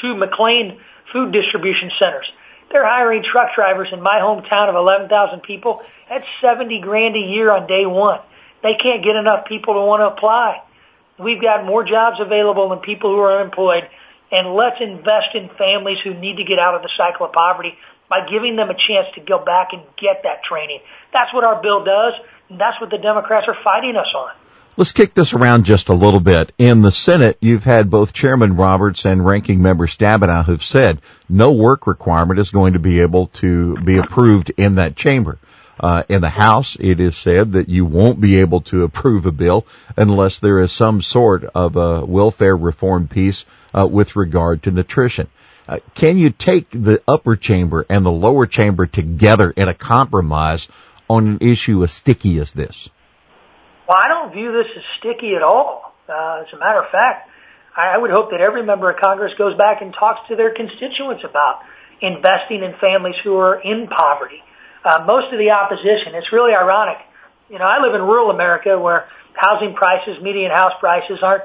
two 0.00 0.14
McLane 0.14 0.78
food 1.12 1.32
distribution 1.32 1.90
centers. 1.98 2.26
They're 2.70 2.86
hiring 2.86 3.24
truck 3.24 3.54
drivers 3.54 3.88
in 3.92 4.02
my 4.02 4.20
hometown 4.20 4.68
of 4.68 4.74
11,000 4.74 5.40
people. 5.42 5.80
That's 6.08 6.26
70 6.42 6.80
grand 6.80 7.16
a 7.16 7.26
year 7.26 7.50
on 7.50 7.66
day 7.66 7.86
one. 7.86 8.20
They 8.62 8.74
can't 8.74 9.04
get 9.04 9.16
enough 9.16 9.46
people 9.46 9.74
to 9.74 9.80
want 9.80 10.00
to 10.00 10.06
apply. 10.06 10.62
We've 11.18 11.40
got 11.40 11.64
more 11.64 11.84
jobs 11.84 12.18
available 12.20 12.68
than 12.70 12.78
people 12.78 13.10
who 13.10 13.20
are 13.20 13.40
unemployed. 13.40 13.88
And 14.30 14.54
let's 14.54 14.76
invest 14.80 15.34
in 15.34 15.48
families 15.56 15.98
who 16.04 16.14
need 16.14 16.36
to 16.36 16.44
get 16.44 16.58
out 16.58 16.74
of 16.74 16.82
the 16.82 16.90
cycle 16.96 17.26
of 17.26 17.32
poverty 17.32 17.74
by 18.08 18.26
giving 18.28 18.56
them 18.56 18.70
a 18.70 18.74
chance 18.74 19.08
to 19.14 19.20
go 19.20 19.42
back 19.44 19.68
and 19.72 19.82
get 19.96 20.22
that 20.24 20.44
training. 20.44 20.80
That's 21.12 21.32
what 21.32 21.44
our 21.44 21.62
bill 21.62 21.84
does. 21.84 22.14
And 22.48 22.60
that's 22.60 22.80
what 22.80 22.90
the 22.90 22.98
Democrats 22.98 23.46
are 23.48 23.56
fighting 23.62 23.96
us 23.96 24.08
on. 24.14 24.32
Let's 24.76 24.92
kick 24.92 25.12
this 25.12 25.32
around 25.32 25.64
just 25.64 25.88
a 25.88 25.94
little 25.94 26.20
bit. 26.20 26.52
In 26.56 26.82
the 26.82 26.92
Senate, 26.92 27.36
you've 27.40 27.64
had 27.64 27.90
both 27.90 28.12
Chairman 28.12 28.54
Roberts 28.54 29.04
and 29.04 29.26
Ranking 29.26 29.60
Member 29.60 29.88
Stabenow 29.88 30.44
who've 30.44 30.62
said 30.62 31.00
no 31.28 31.50
work 31.50 31.88
requirement 31.88 32.38
is 32.38 32.50
going 32.50 32.74
to 32.74 32.78
be 32.78 33.00
able 33.00 33.26
to 33.26 33.76
be 33.78 33.96
approved 33.96 34.52
in 34.56 34.76
that 34.76 34.94
chamber. 34.94 35.38
Uh, 35.80 36.02
in 36.08 36.20
the 36.20 36.28
House, 36.28 36.76
it 36.80 36.98
is 37.00 37.16
said 37.16 37.52
that 37.52 37.68
you 37.68 37.84
won't 37.84 38.20
be 38.20 38.40
able 38.40 38.62
to 38.62 38.82
approve 38.82 39.26
a 39.26 39.32
bill 39.32 39.66
unless 39.96 40.40
there 40.40 40.58
is 40.58 40.72
some 40.72 41.02
sort 41.02 41.44
of 41.44 41.76
a 41.76 42.04
welfare 42.04 42.56
reform 42.56 43.06
piece 43.06 43.44
uh, 43.72 43.86
with 43.86 44.16
regard 44.16 44.62
to 44.64 44.70
nutrition. 44.70 45.28
Uh, 45.68 45.78
can 45.94 46.16
you 46.18 46.30
take 46.30 46.70
the 46.70 47.02
upper 47.06 47.36
chamber 47.36 47.84
and 47.88 48.04
the 48.04 48.10
lower 48.10 48.46
chamber 48.46 48.86
together 48.86 49.50
in 49.50 49.68
a 49.68 49.74
compromise 49.74 50.68
on 51.08 51.28
an 51.28 51.38
issue 51.40 51.82
as 51.84 51.92
sticky 51.92 52.38
as 52.38 52.52
this? 52.52 52.88
Well, 53.88 53.98
I 53.98 54.08
don't 54.08 54.32
view 54.32 54.52
this 54.52 54.72
as 54.76 54.82
sticky 54.98 55.34
at 55.36 55.42
all. 55.42 55.94
Uh, 56.08 56.44
as 56.46 56.52
a 56.52 56.58
matter 56.58 56.82
of 56.82 56.90
fact, 56.90 57.30
I, 57.76 57.94
I 57.94 57.98
would 57.98 58.10
hope 58.10 58.30
that 58.30 58.40
every 58.40 58.64
member 58.64 58.90
of 58.90 58.98
Congress 58.98 59.32
goes 59.38 59.56
back 59.56 59.82
and 59.82 59.94
talks 59.94 60.26
to 60.28 60.36
their 60.36 60.54
constituents 60.54 61.22
about 61.22 61.60
investing 62.00 62.62
in 62.62 62.74
families 62.80 63.16
who 63.22 63.36
are 63.36 63.60
in 63.60 63.88
poverty. 63.88 64.42
Uh, 64.84 65.04
most 65.06 65.32
of 65.32 65.38
the 65.38 65.50
opposition, 65.50 66.14
it's 66.14 66.32
really 66.32 66.52
ironic. 66.54 66.98
You 67.50 67.58
know, 67.58 67.64
I 67.64 67.80
live 67.82 67.94
in 67.94 68.02
rural 68.02 68.30
America 68.30 68.78
where 68.78 69.08
housing 69.34 69.74
prices, 69.74 70.22
median 70.22 70.50
house 70.50 70.72
prices 70.80 71.18
aren't 71.22 71.44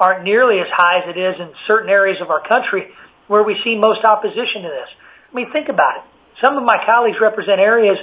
aren't 0.00 0.24
nearly 0.24 0.58
as 0.58 0.66
high 0.72 0.98
as 0.98 1.14
it 1.14 1.18
is 1.18 1.36
in 1.38 1.54
certain 1.68 1.88
areas 1.88 2.20
of 2.20 2.28
our 2.28 2.42
country 2.46 2.90
where 3.28 3.44
we 3.44 3.54
see 3.62 3.76
most 3.78 4.04
opposition 4.04 4.62
to 4.62 4.68
this. 4.68 4.88
I 5.30 5.34
mean, 5.34 5.52
think 5.52 5.68
about 5.68 5.98
it. 5.98 6.02
Some 6.44 6.58
of 6.58 6.64
my 6.64 6.82
colleagues 6.84 7.18
represent 7.20 7.60
areas 7.60 7.96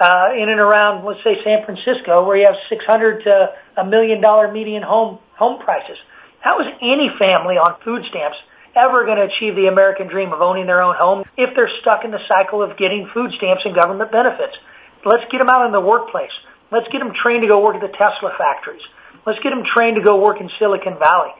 uh, 0.00 0.32
in 0.34 0.48
and 0.48 0.58
around, 0.58 1.04
let's 1.04 1.22
say, 1.22 1.36
San 1.44 1.64
Francisco, 1.64 2.24
where 2.24 2.36
you 2.36 2.46
have 2.46 2.56
600 2.68 3.24
to 3.24 3.54
a 3.76 3.84
million 3.84 4.20
dollar 4.20 4.50
median 4.50 4.82
home 4.82 5.18
home 5.36 5.60
prices. 5.62 5.98
How 6.40 6.60
is 6.60 6.66
any 6.80 7.10
family 7.18 7.56
on 7.56 7.76
food 7.84 8.02
stamps 8.08 8.36
ever 8.76 9.04
going 9.04 9.18
to 9.18 9.30
achieve 9.30 9.54
the 9.54 9.66
American 9.66 10.08
dream 10.08 10.32
of 10.32 10.40
owning 10.40 10.66
their 10.66 10.82
own 10.82 10.94
home 10.94 11.24
if 11.36 11.54
they're 11.54 11.70
stuck 11.80 12.04
in 12.04 12.10
the 12.10 12.22
cycle 12.28 12.62
of 12.62 12.76
getting 12.76 13.08
food 13.14 13.32
stamps 13.36 13.62
and 13.64 13.74
government 13.74 14.10
benefits? 14.10 14.56
Let's 15.04 15.24
get 15.30 15.40
them 15.40 15.50
out 15.50 15.66
in 15.66 15.72
the 15.72 15.80
workplace. 15.80 16.32
Let's 16.70 16.88
get 16.88 16.98
them 16.98 17.12
trained 17.14 17.42
to 17.42 17.48
go 17.48 17.62
work 17.62 17.76
at 17.76 17.82
the 17.82 17.92
Tesla 17.92 18.34
factories. 18.36 18.82
Let's 19.26 19.38
get 19.40 19.50
them 19.50 19.64
trained 19.64 19.96
to 19.96 20.02
go 20.02 20.20
work 20.20 20.40
in 20.40 20.50
Silicon 20.58 20.98
Valley. 20.98 21.32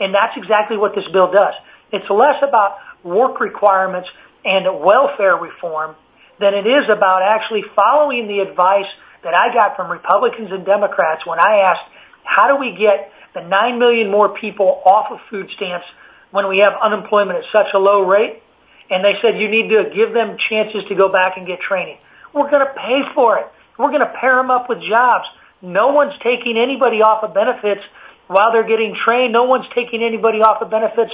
And 0.00 0.14
that's 0.14 0.36
exactly 0.36 0.76
what 0.76 0.94
this 0.94 1.06
bill 1.12 1.30
does. 1.30 1.54
It's 1.92 2.08
less 2.08 2.40
about 2.42 2.78
work 3.04 3.40
requirements 3.40 4.08
and 4.44 4.66
welfare 4.80 5.36
reform 5.36 5.96
than 6.38 6.54
it 6.54 6.66
is 6.66 6.88
about 6.88 7.22
actually 7.22 7.62
following 7.76 8.26
the 8.26 8.40
advice 8.40 8.88
that 9.22 9.36
I 9.36 9.52
got 9.52 9.76
from 9.76 9.90
Republicans 9.90 10.48
and 10.50 10.64
Democrats 10.64 11.26
when 11.26 11.38
I 11.38 11.68
asked, 11.68 11.84
how 12.24 12.48
do 12.48 12.56
we 12.56 12.72
get 12.72 13.12
the 13.34 13.42
9 13.46 13.78
million 13.78 14.10
more 14.10 14.34
people 14.40 14.80
off 14.84 15.12
of 15.12 15.18
food 15.30 15.50
stamps 15.56 15.86
when 16.30 16.48
we 16.48 16.58
have 16.58 16.72
unemployment 16.80 17.38
at 17.38 17.44
such 17.52 17.74
a 17.74 17.78
low 17.78 18.02
rate? 18.06 18.42
and 18.90 19.04
they 19.04 19.14
said 19.22 19.38
you 19.38 19.48
need 19.48 19.70
to 19.70 19.88
give 19.94 20.12
them 20.12 20.36
chances 20.50 20.82
to 20.88 20.94
go 20.94 21.08
back 21.08 21.38
and 21.38 21.46
get 21.46 21.60
training. 21.60 21.96
We're 22.34 22.50
going 22.50 22.66
to 22.66 22.74
pay 22.74 23.00
for 23.14 23.38
it. 23.38 23.46
We're 23.78 23.94
going 23.94 24.04
to 24.04 24.12
pair 24.20 24.36
them 24.36 24.50
up 24.50 24.68
with 24.68 24.82
jobs. 24.82 25.26
No 25.62 25.94
one's 25.94 26.14
taking 26.22 26.58
anybody 26.58 27.00
off 27.00 27.22
of 27.22 27.32
benefits 27.32 27.80
while 28.26 28.52
they're 28.52 28.66
getting 28.66 28.96
trained. 28.98 29.32
No 29.32 29.44
one's 29.44 29.66
taking 29.74 30.02
anybody 30.02 30.42
off 30.42 30.60
of 30.60 30.70
benefits 30.70 31.12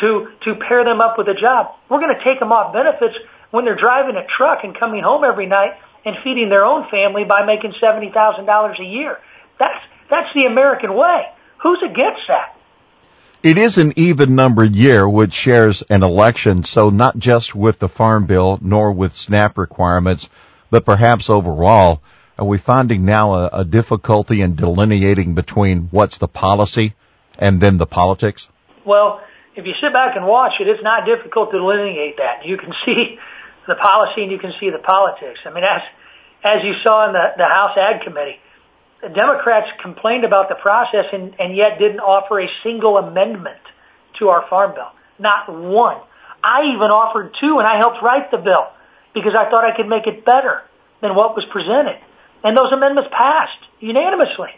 to 0.00 0.32
to 0.44 0.54
pair 0.56 0.84
them 0.84 1.00
up 1.00 1.18
with 1.18 1.28
a 1.28 1.34
job. 1.34 1.76
We're 1.88 2.00
going 2.00 2.16
to 2.16 2.24
take 2.24 2.40
them 2.40 2.50
off 2.50 2.72
benefits 2.72 3.16
when 3.50 3.64
they're 3.64 3.76
driving 3.76 4.16
a 4.16 4.26
truck 4.26 4.64
and 4.64 4.78
coming 4.78 5.02
home 5.02 5.22
every 5.24 5.46
night 5.46 5.76
and 6.04 6.16
feeding 6.24 6.48
their 6.48 6.64
own 6.64 6.88
family 6.90 7.24
by 7.24 7.44
making 7.44 7.74
seventy 7.80 8.10
thousand 8.10 8.46
dollars 8.46 8.78
a 8.80 8.84
year. 8.84 9.18
That's 9.58 9.78
that's 10.08 10.32
the 10.34 10.44
American 10.44 10.94
way. 10.94 11.26
Who's 11.62 11.82
against 11.82 12.22
that? 12.28 12.55
It 13.46 13.58
is 13.58 13.78
an 13.78 13.92
even 13.94 14.34
numbered 14.34 14.74
year 14.74 15.08
which 15.08 15.32
shares 15.32 15.80
an 15.82 16.02
election, 16.02 16.64
so 16.64 16.90
not 16.90 17.16
just 17.16 17.54
with 17.54 17.78
the 17.78 17.88
Farm 17.88 18.26
Bill 18.26 18.58
nor 18.60 18.90
with 18.90 19.14
SNAP 19.14 19.56
requirements, 19.56 20.28
but 20.68 20.84
perhaps 20.84 21.30
overall, 21.30 22.02
are 22.36 22.44
we 22.44 22.58
finding 22.58 23.04
now 23.04 23.34
a, 23.34 23.50
a 23.52 23.64
difficulty 23.64 24.40
in 24.40 24.56
delineating 24.56 25.36
between 25.36 25.86
what's 25.92 26.18
the 26.18 26.26
policy 26.26 26.94
and 27.38 27.60
then 27.60 27.78
the 27.78 27.86
politics? 27.86 28.50
Well, 28.84 29.20
if 29.54 29.64
you 29.64 29.74
sit 29.80 29.92
back 29.92 30.16
and 30.16 30.26
watch 30.26 30.54
it, 30.58 30.66
it's 30.66 30.82
not 30.82 31.06
difficult 31.06 31.52
to 31.52 31.58
delineate 31.58 32.16
that. 32.16 32.44
You 32.44 32.56
can 32.56 32.74
see 32.84 33.16
the 33.68 33.76
policy 33.76 34.24
and 34.24 34.32
you 34.32 34.40
can 34.40 34.54
see 34.58 34.70
the 34.70 34.82
politics. 34.82 35.38
I 35.46 35.50
mean, 35.50 35.62
as 35.62 35.82
as 36.42 36.64
you 36.64 36.74
saw 36.82 37.06
in 37.06 37.12
the, 37.12 37.26
the 37.38 37.48
House 37.48 37.78
Ag 37.78 38.02
Committee, 38.02 38.40
the 39.02 39.08
Democrats 39.08 39.68
complained 39.82 40.24
about 40.24 40.48
the 40.48 40.56
process 40.56 41.06
and, 41.12 41.34
and 41.38 41.56
yet 41.56 41.78
didn't 41.78 42.00
offer 42.00 42.40
a 42.40 42.48
single 42.62 42.96
amendment 42.96 43.60
to 44.18 44.28
our 44.28 44.48
farm 44.48 44.74
bill. 44.74 44.90
Not 45.18 45.52
one. 45.52 46.00
I 46.42 46.72
even 46.74 46.88
offered 46.88 47.34
two 47.40 47.58
and 47.58 47.66
I 47.66 47.78
helped 47.78 48.02
write 48.02 48.30
the 48.30 48.38
bill 48.38 48.72
because 49.14 49.32
I 49.36 49.48
thought 49.50 49.64
I 49.64 49.76
could 49.76 49.88
make 49.88 50.06
it 50.06 50.24
better 50.24 50.62
than 51.00 51.14
what 51.14 51.36
was 51.36 51.44
presented. 51.52 52.00
And 52.44 52.56
those 52.56 52.72
amendments 52.72 53.10
passed 53.12 53.60
unanimously. 53.80 54.52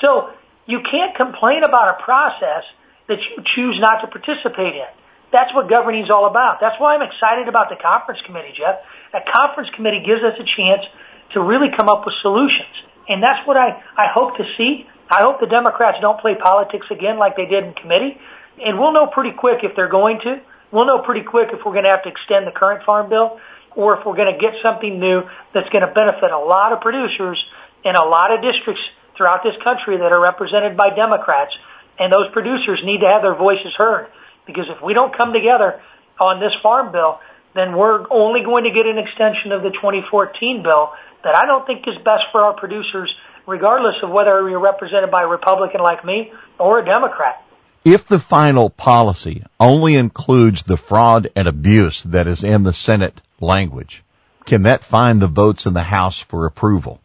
So 0.00 0.30
you 0.66 0.80
can't 0.82 1.16
complain 1.16 1.62
about 1.64 1.98
a 1.98 2.02
process 2.02 2.66
that 3.08 3.18
you 3.18 3.42
choose 3.54 3.78
not 3.80 4.02
to 4.02 4.06
participate 4.06 4.74
in. 4.74 4.90
That's 5.32 5.52
what 5.54 5.68
governing 5.68 6.04
is 6.04 6.10
all 6.10 6.28
about. 6.28 6.60
That's 6.60 6.78
why 6.78 6.94
I'm 6.94 7.02
excited 7.02 7.48
about 7.48 7.72
the 7.72 7.80
conference 7.80 8.20
committee, 8.26 8.52
Jeff. 8.52 8.84
That 9.12 9.24
conference 9.32 9.70
committee 9.74 10.04
gives 10.04 10.20
us 10.22 10.36
a 10.36 10.44
chance 10.44 10.84
to 11.32 11.40
really 11.40 11.72
come 11.74 11.88
up 11.88 12.04
with 12.04 12.14
solutions. 12.20 12.91
And 13.08 13.22
that's 13.22 13.46
what 13.46 13.56
I, 13.56 13.82
I 13.96 14.06
hope 14.12 14.36
to 14.36 14.44
see. 14.56 14.86
I 15.10 15.22
hope 15.22 15.40
the 15.40 15.46
Democrats 15.46 15.98
don't 16.00 16.20
play 16.20 16.34
politics 16.34 16.86
again 16.90 17.18
like 17.18 17.36
they 17.36 17.46
did 17.46 17.64
in 17.64 17.74
committee. 17.74 18.16
And 18.64 18.78
we'll 18.78 18.92
know 18.92 19.06
pretty 19.06 19.32
quick 19.36 19.60
if 19.62 19.76
they're 19.76 19.90
going 19.90 20.20
to. 20.24 20.40
We'll 20.70 20.86
know 20.86 21.02
pretty 21.04 21.24
quick 21.24 21.48
if 21.52 21.60
we're 21.64 21.72
going 21.72 21.84
to 21.84 21.90
have 21.90 22.04
to 22.04 22.08
extend 22.08 22.46
the 22.46 22.52
current 22.52 22.84
farm 22.84 23.10
bill 23.10 23.40
or 23.76 23.98
if 23.98 24.06
we're 24.06 24.16
going 24.16 24.32
to 24.32 24.40
get 24.40 24.54
something 24.62 25.00
new 25.00 25.22
that's 25.52 25.68
going 25.70 25.86
to 25.86 25.92
benefit 25.92 26.30
a 26.30 26.38
lot 26.38 26.72
of 26.72 26.80
producers 26.80 27.42
in 27.84 27.94
a 27.94 28.04
lot 28.04 28.32
of 28.32 28.42
districts 28.42 28.82
throughout 29.16 29.42
this 29.42 29.56
country 29.62 29.98
that 29.98 30.12
are 30.12 30.22
represented 30.22 30.76
by 30.76 30.94
Democrats. 30.94 31.54
And 31.98 32.12
those 32.12 32.32
producers 32.32 32.80
need 32.84 33.00
to 33.00 33.08
have 33.08 33.22
their 33.22 33.36
voices 33.36 33.74
heard. 33.76 34.08
Because 34.46 34.66
if 34.68 34.82
we 34.82 34.94
don't 34.94 35.16
come 35.16 35.32
together 35.32 35.80
on 36.18 36.40
this 36.40 36.52
farm 36.62 36.92
bill, 36.92 37.20
then 37.54 37.76
we're 37.76 38.04
only 38.10 38.42
going 38.44 38.64
to 38.64 38.70
get 38.70 38.86
an 38.86 38.98
extension 38.98 39.52
of 39.52 39.62
the 39.62 39.70
2014 39.70 40.62
bill 40.62 40.92
that 41.24 41.34
I 41.34 41.46
don't 41.46 41.66
think 41.66 41.86
is 41.86 41.96
best 41.98 42.24
for 42.32 42.42
our 42.42 42.54
producers, 42.54 43.14
regardless 43.46 43.96
of 44.02 44.10
whether 44.10 44.48
you're 44.48 44.60
represented 44.60 45.10
by 45.10 45.22
a 45.22 45.26
Republican 45.26 45.80
like 45.80 46.04
me 46.04 46.32
or 46.58 46.80
a 46.80 46.84
Democrat. 46.84 47.44
If 47.84 48.06
the 48.06 48.18
final 48.20 48.70
policy 48.70 49.44
only 49.58 49.96
includes 49.96 50.62
the 50.62 50.76
fraud 50.76 51.30
and 51.34 51.48
abuse 51.48 52.02
that 52.04 52.26
is 52.26 52.44
in 52.44 52.62
the 52.62 52.72
Senate 52.72 53.20
language, 53.40 54.04
can 54.46 54.62
that 54.64 54.84
find 54.84 55.20
the 55.20 55.28
votes 55.28 55.66
in 55.66 55.74
the 55.74 55.82
House 55.82 56.18
for 56.18 56.46
approval? 56.46 57.00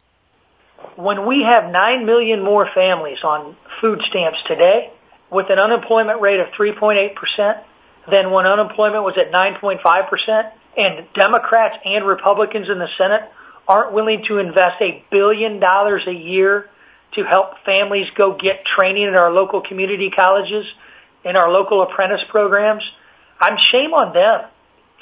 When 0.96 1.26
we 1.26 1.44
have 1.44 1.70
9 1.70 2.06
million 2.06 2.42
more 2.42 2.68
families 2.74 3.18
on 3.22 3.56
food 3.80 4.00
stamps 4.08 4.38
today, 4.46 4.92
with 5.30 5.46
an 5.50 5.58
unemployment 5.58 6.20
rate 6.20 6.40
of 6.40 6.48
3.8% 6.58 7.62
than 8.10 8.30
when 8.30 8.46
unemployment 8.46 9.04
was 9.04 9.16
at 9.18 9.32
9.5%, 9.32 10.52
and 10.76 11.06
Democrats 11.14 11.76
and 11.84 12.06
Republicans 12.06 12.68
in 12.70 12.78
the 12.78 12.88
Senate 12.96 13.22
aren't 13.66 13.92
willing 13.92 14.24
to 14.28 14.38
invest 14.38 14.80
a 14.80 15.04
billion 15.10 15.60
dollars 15.60 16.02
a 16.06 16.12
year 16.12 16.70
to 17.14 17.24
help 17.24 17.54
families 17.64 18.06
go 18.16 18.36
get 18.36 18.64
training 18.64 19.04
in 19.04 19.16
our 19.16 19.32
local 19.32 19.62
community 19.62 20.10
colleges, 20.14 20.66
in 21.24 21.36
our 21.36 21.50
local 21.50 21.82
apprentice 21.82 22.20
programs, 22.30 22.82
I'm 23.40 23.56
shame 23.56 23.94
on 23.94 24.12
them 24.12 24.50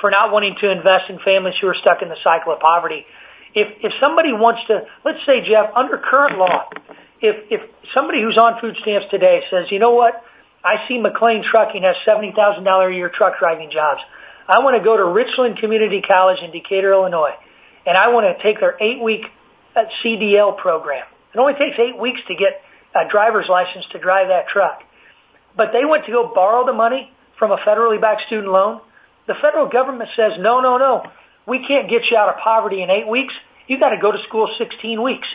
for 0.01 0.11
not 0.11 0.33
wanting 0.33 0.57
to 0.61 0.71
invest 0.71 1.09
in 1.09 1.19
families 1.21 1.55
who 1.61 1.69
are 1.69 1.75
stuck 1.75 2.03
in 2.03 2.09
the 2.09 2.21
cycle 2.23 2.53
of 2.53 2.61
poverty. 2.61 3.07
If 3.55 3.69
if 3.81 3.93
somebody 4.05 4.33
wants 4.33 4.61
to, 4.69 4.85
let's 5.05 5.25
say 5.25 5.41
Jeff, 5.49 5.73
under 5.75 5.97
current 5.97 6.37
law, 6.37 6.69
if 7.21 7.37
if 7.51 7.61
somebody 7.95 8.21
who's 8.23 8.37
on 8.37 8.61
food 8.61 8.77
stamps 8.83 9.07
today 9.11 9.41
says, 9.51 9.73
you 9.73 9.79
know 9.79 9.93
what, 9.93 10.23
I 10.67 10.89
see 10.89 10.99
McLane 10.99 11.45
Trucking 11.45 11.83
has 11.83 11.95
seventy 12.05 12.33
thousand 12.35 12.65
dollar 12.65 12.91
a 12.91 12.95
year 12.95 13.09
truck 13.09 13.39
driving 13.39 13.71
jobs. 13.71 14.01
I 14.49 14.59
want 14.67 14.77
to 14.77 14.83
go 14.83 14.97
to 14.97 15.05
Richland 15.05 15.59
Community 15.59 16.03
College 16.03 16.43
in 16.43 16.51
Decatur, 16.51 16.93
Illinois, 16.93 17.35
and 17.87 17.97
I 17.97 18.09
want 18.09 18.27
to 18.27 18.43
take 18.43 18.59
their 18.59 18.77
eight 18.83 19.01
week 19.01 19.23
uh, 19.77 19.85
CDL 20.03 20.59
program. 20.59 21.07
It 21.33 21.39
only 21.39 21.55
takes 21.55 21.79
eight 21.79 21.97
weeks 21.97 22.19
to 22.27 22.35
get 22.35 22.63
a 22.95 23.09
driver's 23.09 23.47
license 23.49 23.85
to 23.93 23.99
drive 23.99 24.29
that 24.29 24.49
truck. 24.49 24.83
But 25.57 25.69
they 25.73 25.85
went 25.85 26.07
to 26.07 26.13
go 26.13 26.33
borrow 26.35 26.67
the 26.67 26.73
money 26.73 27.13
from 27.39 27.53
a 27.53 27.59
federally 27.59 28.01
backed 28.01 28.27
student 28.27 28.51
loan. 28.51 28.81
The 29.27 29.35
federal 29.41 29.69
government 29.69 30.11
says, 30.17 30.33
no, 30.39 30.61
no, 30.61 30.79
no, 30.79 31.05
we 31.47 31.65
can't 31.67 31.89
get 31.89 32.03
you 32.11 32.17
out 32.17 32.29
of 32.29 32.41
poverty 32.43 32.83
in 32.83 32.91
eight 32.91 33.09
weeks. 33.09 33.35
You 33.67 33.79
got 33.79 33.91
to 33.91 34.01
go 34.01 34.13
to 34.13 34.19
school 34.29 34.49
16 34.59 35.03
weeks. 35.03 35.29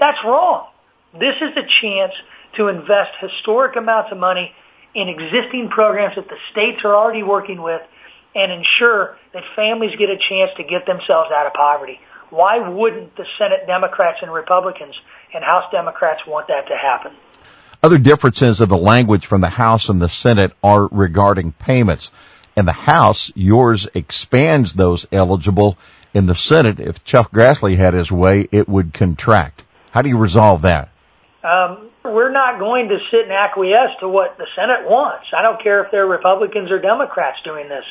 That's 0.00 0.18
wrong. 0.24 0.68
This 1.18 1.36
is 1.40 1.56
a 1.56 1.66
chance 1.80 2.12
to 2.56 2.68
invest 2.68 3.16
historic 3.20 3.76
amounts 3.76 4.12
of 4.12 4.18
money 4.18 4.52
in 4.94 5.08
existing 5.08 5.68
programs 5.70 6.16
that 6.16 6.28
the 6.28 6.36
states 6.52 6.84
are 6.84 6.94
already 6.94 7.22
working 7.22 7.60
with 7.60 7.82
and 8.34 8.52
ensure 8.52 9.16
that 9.32 9.42
families 9.54 9.96
get 9.98 10.10
a 10.10 10.16
chance 10.16 10.50
to 10.56 10.62
get 10.62 10.84
themselves 10.86 11.30
out 11.32 11.46
of 11.46 11.54
poverty. 11.54 11.98
Why 12.30 12.68
wouldn't 12.68 13.16
the 13.16 13.24
Senate 13.38 13.66
Democrats 13.66 14.18
and 14.20 14.32
Republicans 14.32 14.94
and 15.32 15.44
House 15.44 15.70
Democrats 15.72 16.22
want 16.26 16.48
that 16.48 16.68
to 16.68 16.76
happen? 16.76 17.12
Other 17.82 17.98
differences 17.98 18.60
of 18.60 18.68
the 18.68 18.76
language 18.76 19.26
from 19.26 19.40
the 19.40 19.48
House 19.48 19.88
and 19.88 20.00
the 20.00 20.08
Senate 20.08 20.52
are 20.62 20.86
regarding 20.86 21.52
payments. 21.52 22.10
In 22.56 22.66
the 22.66 22.72
House, 22.72 23.30
yours 23.34 23.86
expands 23.94 24.72
those 24.72 25.06
eligible. 25.12 25.78
In 26.12 26.26
the 26.26 26.34
Senate, 26.34 26.80
if 26.80 27.04
Chuck 27.04 27.30
Grassley 27.30 27.76
had 27.76 27.94
his 27.94 28.10
way, 28.10 28.48
it 28.50 28.68
would 28.68 28.92
contract. 28.92 29.62
How 29.92 30.02
do 30.02 30.08
you 30.08 30.18
resolve 30.18 30.62
that? 30.62 30.90
Um, 31.46 31.90
we're 32.02 32.32
not 32.32 32.58
going 32.58 32.88
to 32.88 32.98
sit 33.10 33.22
and 33.22 33.32
acquiesce 33.32 33.94
to 34.00 34.08
what 34.08 34.36
the 34.36 34.46
Senate 34.56 34.90
wants. 34.90 35.30
I 35.30 35.42
don't 35.42 35.62
care 35.62 35.84
if 35.84 35.92
they're 35.92 36.06
Republicans 36.06 36.72
or 36.72 36.80
Democrats 36.80 37.38
doing 37.44 37.68
this. 37.68 37.84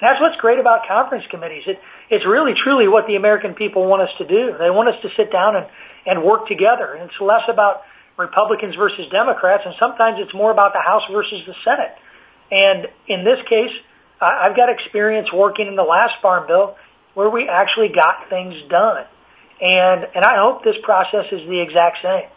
And 0.00 0.08
that's 0.08 0.18
what's 0.18 0.40
great 0.40 0.58
about 0.58 0.88
conference 0.88 1.24
committees. 1.28 1.64
It, 1.66 1.76
it's 2.08 2.24
really 2.24 2.52
truly 2.56 2.88
what 2.88 3.06
the 3.06 3.16
American 3.16 3.52
people 3.52 3.84
want 3.84 4.00
us 4.00 4.14
to 4.16 4.24
do. 4.24 4.56
They 4.56 4.72
want 4.72 4.88
us 4.88 4.96
to 5.02 5.10
sit 5.14 5.30
down 5.30 5.56
and, 5.56 5.66
and 6.06 6.24
work 6.24 6.48
together. 6.48 6.96
And 6.96 7.10
it's 7.10 7.20
less 7.20 7.44
about 7.52 7.82
Republicans 8.16 8.76
versus 8.76 9.04
Democrats, 9.10 9.64
and 9.66 9.74
sometimes 9.78 10.16
it's 10.20 10.34
more 10.34 10.50
about 10.50 10.72
the 10.72 10.80
House 10.80 11.02
versus 11.12 11.44
the 11.46 11.54
Senate. 11.64 11.92
And 12.50 12.88
in 13.08 13.24
this 13.24 13.40
case, 13.48 13.72
I, 14.20 14.48
I've 14.48 14.56
got 14.56 14.68
experience 14.72 15.28
working 15.32 15.66
in 15.66 15.76
the 15.76 15.84
last 15.84 16.20
farm 16.22 16.46
bill 16.46 16.76
where 17.12 17.28
we 17.28 17.48
actually 17.48 17.92
got 17.92 18.28
things 18.30 18.56
done. 18.70 19.04
And, 19.60 20.08
and 20.16 20.24
I 20.24 20.40
hope 20.40 20.64
this 20.64 20.80
process 20.82 21.26
is 21.30 21.44
the 21.48 21.60
exact 21.60 21.98
same. 22.00 22.28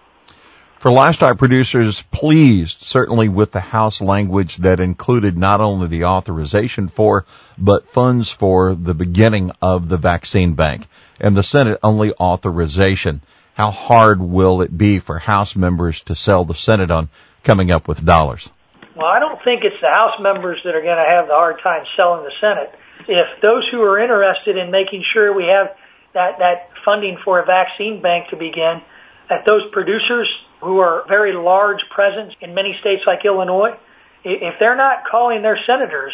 For 0.79 0.91
livestock 0.91 1.37
producers, 1.37 2.03
pleased 2.11 2.81
certainly 2.81 3.27
with 3.27 3.51
the 3.51 3.59
House 3.59 4.01
language 4.01 4.57
that 4.57 4.79
included 4.79 5.37
not 5.37 5.59
only 5.59 5.87
the 5.87 6.05
authorization 6.05 6.89
for, 6.89 7.25
but 7.57 7.89
funds 7.89 8.29
for 8.29 8.75
the 8.75 8.93
beginning 8.93 9.51
of 9.61 9.89
the 9.89 9.97
vaccine 9.97 10.53
bank. 10.53 10.87
And 11.19 11.35
the 11.35 11.43
Senate 11.43 11.79
only 11.81 12.13
authorization. 12.13 13.21
How 13.55 13.71
hard 13.71 14.21
will 14.21 14.61
it 14.61 14.77
be 14.77 14.99
for 14.99 15.17
House 15.17 15.55
members 15.55 16.03
to 16.03 16.15
sell 16.15 16.43
the 16.43 16.53
Senate 16.53 16.91
on 16.91 17.09
coming 17.43 17.71
up 17.71 17.87
with 17.87 18.05
dollars? 18.05 18.49
Well, 18.95 19.07
I 19.07 19.19
don't 19.19 19.41
think 19.43 19.63
it's 19.63 19.81
the 19.81 19.89
House 19.89 20.19
members 20.19 20.59
that 20.65 20.75
are 20.75 20.81
going 20.81 20.97
to 20.97 21.09
have 21.09 21.27
the 21.27 21.33
hard 21.33 21.61
time 21.63 21.85
selling 21.95 22.23
the 22.23 22.31
Senate. 22.39 22.77
If 23.07 23.41
those 23.41 23.67
who 23.71 23.81
are 23.81 23.99
interested 23.99 24.57
in 24.57 24.71
making 24.71 25.03
sure 25.13 25.33
we 25.33 25.45
have 25.45 25.75
that, 26.13 26.39
that 26.39 26.69
funding 26.83 27.17
for 27.23 27.39
a 27.39 27.45
vaccine 27.45 28.01
bank 28.01 28.29
to 28.29 28.35
begin, 28.35 28.81
that 29.29 29.45
those 29.45 29.63
producers 29.71 30.27
who 30.61 30.79
are 30.79 31.03
very 31.07 31.33
large 31.33 31.83
presence 31.89 32.33
in 32.41 32.53
many 32.53 32.75
states 32.79 33.03
like 33.05 33.25
Illinois, 33.25 33.77
if 34.23 34.55
they're 34.59 34.75
not 34.75 35.03
calling 35.09 35.41
their 35.41 35.59
senators 35.65 36.13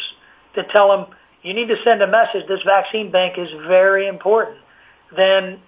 to 0.56 0.64
tell 0.72 0.90
them, 0.90 1.16
you 1.44 1.54
need 1.54 1.68
to 1.68 1.78
send 1.84 2.02
a 2.02 2.08
message, 2.08 2.48
this 2.48 2.62
vaccine 2.66 3.12
bank 3.12 3.38
is 3.38 3.50
very 3.68 4.08
important, 4.08 4.58
then, 5.16 5.60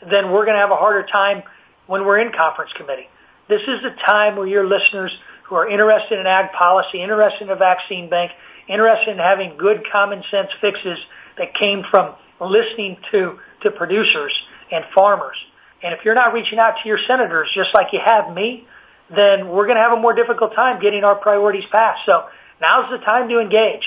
then 0.00 0.30
we're 0.30 0.44
going 0.44 0.56
to 0.56 0.60
have 0.62 0.70
a 0.70 0.76
harder 0.76 1.06
time 1.06 1.42
when 1.86 2.04
we're 2.04 2.18
in 2.20 2.32
conference 2.32 2.70
committee. 2.76 3.08
This 3.48 3.62
is 3.62 3.82
the 3.82 3.94
time 4.04 4.36
where 4.36 4.46
your 4.46 4.66
listeners 4.66 5.12
who 5.48 5.56
are 5.56 5.68
interested 5.68 6.18
in 6.18 6.26
ag 6.26 6.52
policy, 6.52 7.02
interested 7.02 7.44
in 7.44 7.50
a 7.50 7.56
vaccine 7.56 8.10
bank, 8.10 8.30
interested 8.68 9.12
in 9.12 9.18
having 9.18 9.56
good 9.56 9.86
common 9.90 10.22
sense 10.30 10.48
fixes 10.60 10.98
that 11.38 11.54
came 11.54 11.82
from 11.90 12.14
listening 12.40 12.96
to, 13.10 13.38
to 13.62 13.70
producers 13.70 14.32
and 14.70 14.84
farmers. 14.94 15.36
And 15.82 15.94
if 15.94 16.04
you're 16.04 16.14
not 16.14 16.32
reaching 16.32 16.58
out 16.58 16.74
to 16.82 16.88
your 16.88 16.98
senators 17.06 17.48
just 17.54 17.70
like 17.74 17.88
you 17.92 18.00
have 18.04 18.34
me, 18.34 18.66
then 19.10 19.48
we're 19.48 19.66
going 19.66 19.76
to 19.76 19.82
have 19.82 19.96
a 19.96 20.00
more 20.00 20.14
difficult 20.14 20.54
time 20.54 20.80
getting 20.80 21.04
our 21.04 21.14
priorities 21.14 21.64
passed. 21.70 22.00
So 22.04 22.24
now's 22.60 22.90
the 22.90 22.98
time 22.98 23.28
to 23.28 23.38
engage. 23.38 23.82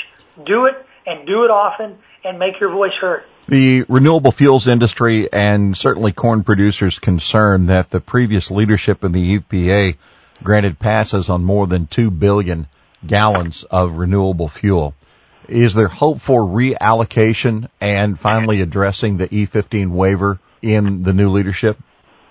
Do 0.46 0.66
it 0.66 0.76
and 1.06 1.28
do 1.28 1.44
it 1.44 1.52
often 1.52 1.98
and 2.24 2.40
make 2.40 2.60
your 2.60 2.72
voice 2.72 2.94
heard. 2.94 3.24
The 3.48 3.84
renewable 3.90 4.32
fuels 4.32 4.68
industry 4.68 5.32
and 5.32 5.76
certainly 5.76 6.14
corn 6.14 6.44
producers 6.44 7.00
concerned 7.00 7.70
that 7.70 7.90
the 7.90 8.00
previous 8.00 8.50
leadership 8.50 9.04
in 9.04 9.12
the 9.12 9.40
EPA 9.40 9.98
granted 10.44 10.80
passes 10.80 11.30
on 11.30 11.44
more 11.44 11.68
than 11.68 11.88
2 11.88 12.12
billion 12.12 12.68
gallons 13.06 13.64
of 13.64 13.98
renewable 13.98 14.48
fuel. 14.48 14.94
Is 15.50 15.74
there 15.74 15.88
hope 15.88 16.22
for 16.22 16.44
reallocation 16.44 17.68
and 17.82 18.18
finally 18.18 18.62
addressing 18.62 19.18
the 19.18 19.28
E15 19.28 19.90
waiver 19.90 20.40
in 20.62 21.04
the 21.04 21.14
new 21.14 21.30
leadership? 21.30 21.78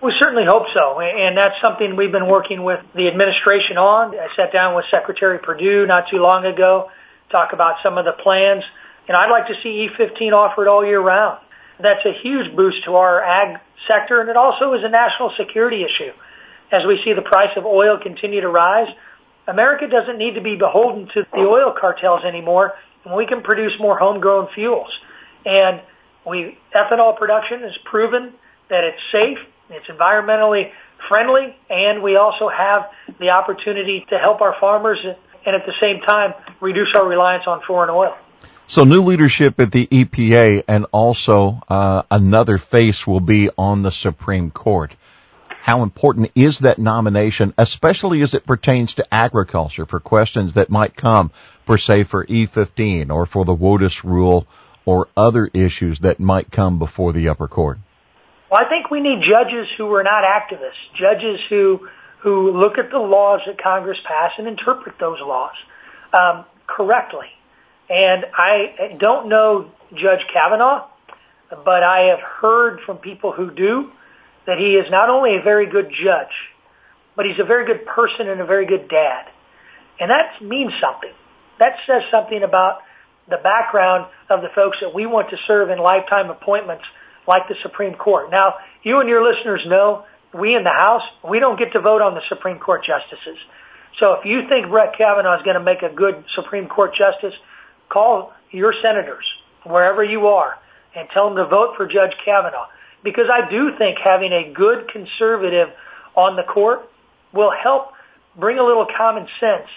We 0.03 0.15
certainly 0.19 0.47
hope 0.47 0.65
so, 0.73 0.99
and 1.01 1.37
that's 1.37 1.61
something 1.61 1.95
we've 1.95 2.13
been 2.13 2.27
working 2.27 2.65
with 2.65 2.81
the 2.95 3.07
administration 3.09 3.77
on. 3.77 4.19
I 4.19 4.29
sat 4.35 4.51
down 4.51 4.75
with 4.75 4.87
Secretary 4.91 5.39
Perdue 5.39 5.87
not 5.87 6.09
too 6.11 6.17
long 6.17 6.47
ago, 6.47 6.91
talk 7.31 7.53
about 7.53 7.77
some 7.83 7.99
of 7.99 8.07
the 8.07 8.13
plans, 8.23 8.65
and 9.09 9.17
I'd 9.17 9.31
like 9.31 9.49
to 9.49 9.55
see 9.63 9.89
E15 9.89 10.33
offered 10.33 10.69
all 10.69 10.87
year 10.87 11.01
round. 11.01 11.41
That's 11.79 12.05
a 12.07 12.13
huge 12.23 12.57
boost 12.57 12.85
to 12.85 12.97
our 12.97 13.23
ag 13.23 13.61
sector, 13.89 14.21
and 14.21 14.31
it 14.31 14.37
also 14.37 14.73
is 14.73 14.81
a 14.85 14.89
national 14.89 15.33
security 15.37 15.85
issue. 15.85 16.13
As 16.73 16.83
we 16.87 17.01
see 17.05 17.13
the 17.13 17.23
price 17.23 17.53
of 17.57 17.67
oil 17.67 17.99
continue 18.03 18.41
to 18.41 18.49
rise, 18.49 18.89
America 19.47 19.87
doesn't 19.87 20.17
need 20.17 20.35
to 20.35 20.41
be 20.41 20.57
beholden 20.57 21.09
to 21.15 21.27
the 21.33 21.41
oil 21.41 21.75
cartels 21.79 22.25
anymore, 22.25 22.73
and 23.05 23.15
we 23.15 23.27
can 23.27 23.43
produce 23.43 23.73
more 23.81 23.99
homegrown 23.99 24.49
fuels. 24.55 24.91
And 25.45 25.83
ethanol 26.27 27.19
production 27.19 27.61
has 27.63 27.77
proven 27.85 28.33
that 28.69 28.85
it's 28.85 29.03
safe, 29.11 29.39
it's 29.71 29.87
environmentally 29.87 30.71
friendly, 31.09 31.57
and 31.69 32.03
we 32.03 32.17
also 32.17 32.49
have 32.49 32.91
the 33.19 33.31
opportunity 33.31 34.05
to 34.11 34.19
help 34.19 34.41
our 34.41 34.55
farmers 34.61 34.99
and 35.03 35.57
at 35.57 35.67
the 35.67 35.73
same 35.81 36.01
time 36.01 36.35
reduce 36.61 36.95
our 36.95 37.07
reliance 37.07 37.45
on 37.47 37.61
foreign 37.67 37.91
oil. 37.91 38.17
So 38.67 38.85
new 38.85 39.03
leadership 39.03 39.59
at 39.59 39.73
the 39.73 39.87
EPA 39.87 40.63
and 40.69 40.87
also 40.93 41.61
uh, 41.69 42.03
another 42.11 42.59
face 42.59 43.05
will 43.07 43.21
be 43.21 43.51
on 43.59 43.83
the 43.83 43.91
Supreme 43.91 44.53
Court. 44.53 44.95
How 45.49 45.83
important 45.83 46.31
is 46.37 46.61
that 46.61 46.79
nomination, 46.79 47.53
especially 47.59 48.23
as 48.23 48.33
it 48.33 48.47
pertains 48.47 48.95
to 48.95 49.15
agriculture 49.15 49.87
for 49.87 50.01
questions 50.01 50.55
that 50.55 50.71
might 50.71 50.95
come 50.95 51.33
for 51.67 51.79
say 51.79 52.05
for 52.05 52.25
E15 52.25 53.11
or 53.11 53.27
for 53.27 53.45
the 53.45 53.55
WOTUS 53.55 54.05
rule 54.05 54.47
or 54.85 55.09
other 55.17 55.51
issues 55.53 56.01
that 56.01 56.21
might 56.21 56.51
come 56.51 56.79
before 56.79 57.13
the 57.13 57.29
upper 57.29 57.49
court? 57.49 57.79
Well, 58.51 58.61
I 58.65 58.69
think 58.69 58.91
we 58.91 59.01
need 59.01 59.21
judges 59.23 59.69
who 59.77 59.93
are 59.95 60.03
not 60.03 60.25
activists, 60.25 60.99
judges 60.99 61.41
who 61.49 61.89
who 62.23 62.53
look 62.53 62.77
at 62.77 62.91
the 62.91 62.99
laws 62.99 63.41
that 63.47 63.63
Congress 63.63 63.99
pass 64.07 64.33
and 64.37 64.47
interpret 64.47 64.97
those 65.01 65.19
laws 65.23 65.55
um, 66.13 66.45
correctly. 66.67 67.29
And 67.89 68.27
I 68.37 68.97
don't 68.99 69.29
know 69.29 69.71
Judge 69.93 70.21
Kavanaugh, 70.33 70.87
but 71.49 71.83
I 71.83 72.11
have 72.11 72.21
heard 72.21 72.81
from 72.85 72.99
people 72.99 73.33
who 73.33 73.51
do 73.51 73.91
that 74.47 74.59
he 74.59 74.75
is 74.75 74.91
not 74.91 75.09
only 75.09 75.37
a 75.37 75.43
very 75.43 75.71
good 75.71 75.89
judge, 75.91 76.35
but 77.17 77.25
he's 77.25 77.39
a 77.41 77.45
very 77.45 77.67
good 77.67 77.87
person 77.87 78.29
and 78.29 78.41
a 78.41 78.47
very 78.47 78.67
good 78.67 78.89
dad. 78.89 79.27
And 79.99 80.11
that 80.11 80.43
means 80.43 80.73
something. 80.81 81.13
That 81.59 81.77
says 81.87 82.03
something 82.11 82.43
about 82.43 82.81
the 83.31 83.39
background 83.43 84.11
of 84.29 84.43
the 84.43 84.49
folks 84.55 84.79
that 84.83 84.95
we 84.95 85.07
want 85.07 85.31
to 85.31 85.37
serve 85.47 85.71
in 85.71 85.79
lifetime 85.79 86.31
appointments 86.31 86.85
like 87.27 87.49
the 87.49 87.55
Supreme 87.63 87.95
Court. 87.95 88.31
Now, 88.31 88.55
you 88.83 89.01
and 89.01 89.09
your 89.09 89.23
listeners 89.23 89.63
know 89.67 90.05
we 90.35 90.55
in 90.55 90.65
the 90.65 90.71
House, 90.71 91.03
we 91.29 91.39
don't 91.39 91.59
get 91.59 91.73
to 91.73 91.81
vote 91.81 92.03
on 92.03 92.15
the 92.15 92.23
Supreme 92.29 92.59
Court 92.59 92.85
justices. 92.85 93.39
So 93.99 94.15
if 94.15 94.25
you 94.25 94.43
think 94.49 94.69
Brett 94.71 94.97
Kavanaugh 94.97 95.39
is 95.39 95.45
going 95.45 95.59
to 95.59 95.63
make 95.63 95.83
a 95.83 95.95
good 95.95 96.25
Supreme 96.35 96.69
Court 96.69 96.95
justice, 96.95 97.35
call 97.89 98.33
your 98.51 98.73
senators 98.83 99.25
wherever 99.65 100.03
you 100.03 100.27
are 100.29 100.59
and 100.95 101.09
tell 101.13 101.29
them 101.29 101.37
to 101.37 101.47
vote 101.47 101.75
for 101.77 101.87
Judge 101.87 102.15
Kavanaugh. 102.25 102.67
Because 103.03 103.27
I 103.33 103.49
do 103.51 103.71
think 103.79 103.99
having 104.03 104.33
a 104.33 104.53
good 104.53 104.89
conservative 104.89 105.69
on 106.15 106.37
the 106.37 106.43
court 106.43 106.89
will 107.33 107.53
help 107.53 107.93
bring 108.37 108.59
a 108.59 108.65
little 108.65 108.87
common 108.97 109.27
sense 109.39 109.69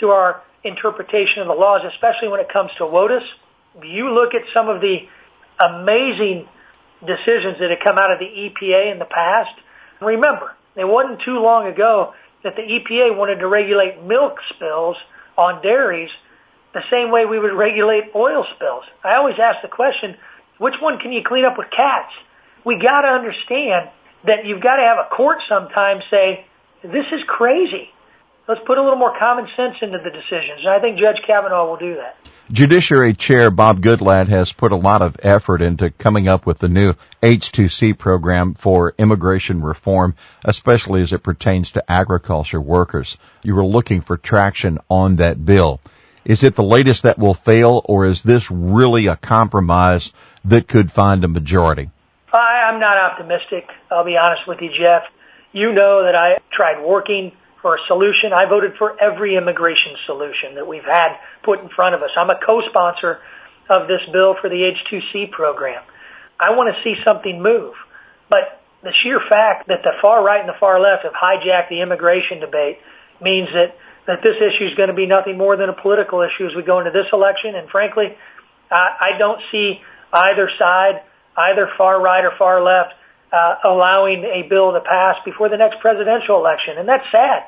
to 0.00 0.08
our 0.08 0.42
interpretation 0.64 1.42
of 1.42 1.48
the 1.48 1.54
laws, 1.54 1.82
especially 1.94 2.28
when 2.28 2.40
it 2.40 2.52
comes 2.52 2.70
to 2.78 2.84
WOTUS. 2.84 3.22
You 3.82 4.12
look 4.12 4.34
at 4.34 4.42
some 4.52 4.68
of 4.68 4.80
the 4.80 5.06
amazing 5.60 6.48
decisions 7.00 7.58
that 7.60 7.70
have 7.70 7.80
come 7.84 7.98
out 7.98 8.10
of 8.12 8.18
the 8.18 8.26
EPA 8.26 8.92
in 8.92 8.98
the 8.98 9.06
past. 9.06 9.54
Remember, 10.00 10.56
it 10.76 10.84
wasn't 10.84 11.22
too 11.22 11.38
long 11.38 11.66
ago 11.66 12.12
that 12.44 12.56
the 12.56 12.62
EPA 12.62 13.16
wanted 13.16 13.36
to 13.36 13.48
regulate 13.48 14.02
milk 14.02 14.38
spills 14.54 14.96
on 15.36 15.62
dairies 15.62 16.10
the 16.72 16.82
same 16.90 17.10
way 17.10 17.26
we 17.26 17.38
would 17.38 17.52
regulate 17.52 18.14
oil 18.14 18.46
spills. 18.54 18.84
I 19.02 19.16
always 19.16 19.36
ask 19.42 19.62
the 19.62 19.68
question, 19.68 20.16
which 20.58 20.74
one 20.80 20.98
can 20.98 21.12
you 21.12 21.22
clean 21.26 21.44
up 21.44 21.58
with 21.58 21.68
cats? 21.70 22.12
We 22.64 22.78
got 22.78 23.02
to 23.02 23.08
understand 23.08 23.90
that 24.26 24.44
you've 24.44 24.62
got 24.62 24.76
to 24.76 24.82
have 24.82 24.98
a 24.98 25.14
court 25.14 25.38
sometimes 25.48 26.04
say, 26.10 26.46
this 26.82 27.06
is 27.12 27.20
crazy. 27.26 27.88
Let's 28.48 28.60
put 28.66 28.78
a 28.78 28.82
little 28.82 28.98
more 28.98 29.16
common 29.18 29.46
sense 29.56 29.76
into 29.80 29.98
the 29.98 30.10
decisions. 30.10 30.60
And 30.60 30.68
I 30.68 30.80
think 30.80 30.98
Judge 30.98 31.22
Kavanaugh 31.26 31.68
will 31.68 31.76
do 31.76 31.96
that. 31.96 32.16
Judiciary 32.52 33.14
Chair 33.14 33.52
Bob 33.52 33.80
Goodlatte 33.80 34.26
has 34.26 34.52
put 34.52 34.72
a 34.72 34.76
lot 34.76 35.02
of 35.02 35.16
effort 35.22 35.62
into 35.62 35.90
coming 35.90 36.26
up 36.26 36.46
with 36.46 36.58
the 36.58 36.68
new 36.68 36.94
H2C 37.22 37.96
program 37.96 38.54
for 38.54 38.92
immigration 38.98 39.62
reform, 39.62 40.16
especially 40.44 41.00
as 41.02 41.12
it 41.12 41.22
pertains 41.22 41.70
to 41.72 41.90
agriculture 41.90 42.60
workers. 42.60 43.18
You 43.44 43.54
were 43.54 43.64
looking 43.64 44.00
for 44.00 44.16
traction 44.16 44.78
on 44.88 45.16
that 45.16 45.44
bill. 45.44 45.80
Is 46.24 46.42
it 46.42 46.56
the 46.56 46.64
latest 46.64 47.04
that 47.04 47.20
will 47.20 47.34
fail 47.34 47.82
or 47.84 48.06
is 48.06 48.22
this 48.22 48.50
really 48.50 49.06
a 49.06 49.16
compromise 49.16 50.12
that 50.46 50.66
could 50.66 50.90
find 50.90 51.22
a 51.22 51.28
majority? 51.28 51.88
I, 52.32 52.68
I'm 52.68 52.80
not 52.80 52.96
optimistic. 52.96 53.68
I'll 53.92 54.04
be 54.04 54.16
honest 54.16 54.48
with 54.48 54.58
you, 54.60 54.70
Jeff. 54.70 55.04
You 55.52 55.72
know 55.72 56.04
that 56.04 56.16
I 56.16 56.38
tried 56.52 56.84
working 56.84 57.30
for 57.62 57.76
a 57.76 57.78
solution. 57.86 58.32
I 58.32 58.46
voted 58.48 58.76
for 58.78 59.00
every 59.00 59.36
immigration 59.36 59.96
solution 60.06 60.54
that 60.54 60.66
we've 60.66 60.84
had 60.84 61.18
put 61.42 61.60
in 61.60 61.68
front 61.68 61.94
of 61.94 62.02
us. 62.02 62.10
I'm 62.16 62.30
a 62.30 62.38
co-sponsor 62.44 63.20
of 63.68 63.86
this 63.86 64.00
bill 64.12 64.34
for 64.40 64.48
the 64.48 64.72
H2C 64.74 65.30
program. 65.30 65.82
I 66.38 66.50
want 66.56 66.74
to 66.74 66.82
see 66.82 67.00
something 67.04 67.42
move. 67.42 67.74
But 68.28 68.60
the 68.82 68.92
sheer 69.02 69.20
fact 69.28 69.68
that 69.68 69.82
the 69.82 69.92
far 70.00 70.24
right 70.24 70.40
and 70.40 70.48
the 70.48 70.58
far 70.58 70.80
left 70.80 71.04
have 71.04 71.12
hijacked 71.12 71.68
the 71.68 71.82
immigration 71.82 72.40
debate 72.40 72.78
means 73.20 73.48
that, 73.52 73.76
that 74.06 74.24
this 74.24 74.36
issue 74.36 74.66
is 74.66 74.74
going 74.74 74.88
to 74.88 74.94
be 74.94 75.06
nothing 75.06 75.36
more 75.36 75.56
than 75.56 75.68
a 75.68 75.76
political 75.76 76.22
issue 76.22 76.46
as 76.46 76.56
we 76.56 76.62
go 76.62 76.78
into 76.78 76.90
this 76.90 77.06
election. 77.12 77.54
And 77.54 77.68
frankly, 77.68 78.16
I, 78.70 79.14
I 79.14 79.18
don't 79.18 79.40
see 79.52 79.80
either 80.12 80.50
side, 80.58 81.02
either 81.36 81.68
far 81.76 82.00
right 82.00 82.24
or 82.24 82.32
far 82.38 82.62
left, 82.62 82.94
Uh, 83.32 83.54
allowing 83.62 84.24
a 84.24 84.42
bill 84.48 84.72
to 84.72 84.80
pass 84.80 85.14
before 85.24 85.48
the 85.48 85.56
next 85.56 85.78
presidential 85.78 86.34
election. 86.36 86.78
And 86.78 86.88
that's 86.88 87.06
sad 87.12 87.44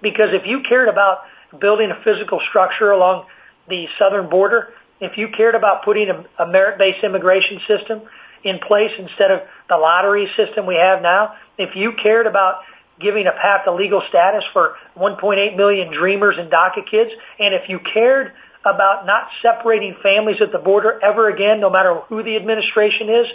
because 0.00 0.30
if 0.30 0.46
you 0.46 0.60
cared 0.62 0.88
about 0.88 1.22
building 1.58 1.90
a 1.90 1.98
physical 2.04 2.38
structure 2.48 2.92
along 2.92 3.26
the 3.68 3.86
southern 3.98 4.30
border, 4.30 4.68
if 5.00 5.18
you 5.18 5.26
cared 5.36 5.56
about 5.56 5.84
putting 5.84 6.08
a, 6.08 6.44
a 6.44 6.46
merit-based 6.46 7.02
immigration 7.02 7.58
system 7.66 8.02
in 8.44 8.60
place 8.60 8.92
instead 8.96 9.32
of 9.32 9.40
the 9.68 9.76
lottery 9.76 10.30
system 10.36 10.66
we 10.66 10.76
have 10.76 11.02
now, 11.02 11.34
if 11.58 11.74
you 11.74 11.94
cared 12.00 12.28
about 12.28 12.60
giving 13.00 13.26
a 13.26 13.32
path 13.32 13.64
to 13.64 13.74
legal 13.74 14.02
status 14.08 14.44
for 14.52 14.76
1.8 14.96 15.56
million 15.56 15.92
dreamers 15.92 16.36
and 16.38 16.48
DACA 16.48 16.88
kids, 16.88 17.10
and 17.40 17.54
if 17.54 17.68
you 17.68 17.80
cared 17.92 18.30
about 18.64 19.04
not 19.04 19.28
separating 19.42 19.96
families 20.00 20.40
at 20.40 20.52
the 20.52 20.58
border 20.58 21.00
ever 21.02 21.28
again, 21.28 21.58
no 21.58 21.70
matter 21.70 22.00
who 22.08 22.22
the 22.22 22.36
administration 22.36 23.08
is, 23.10 23.26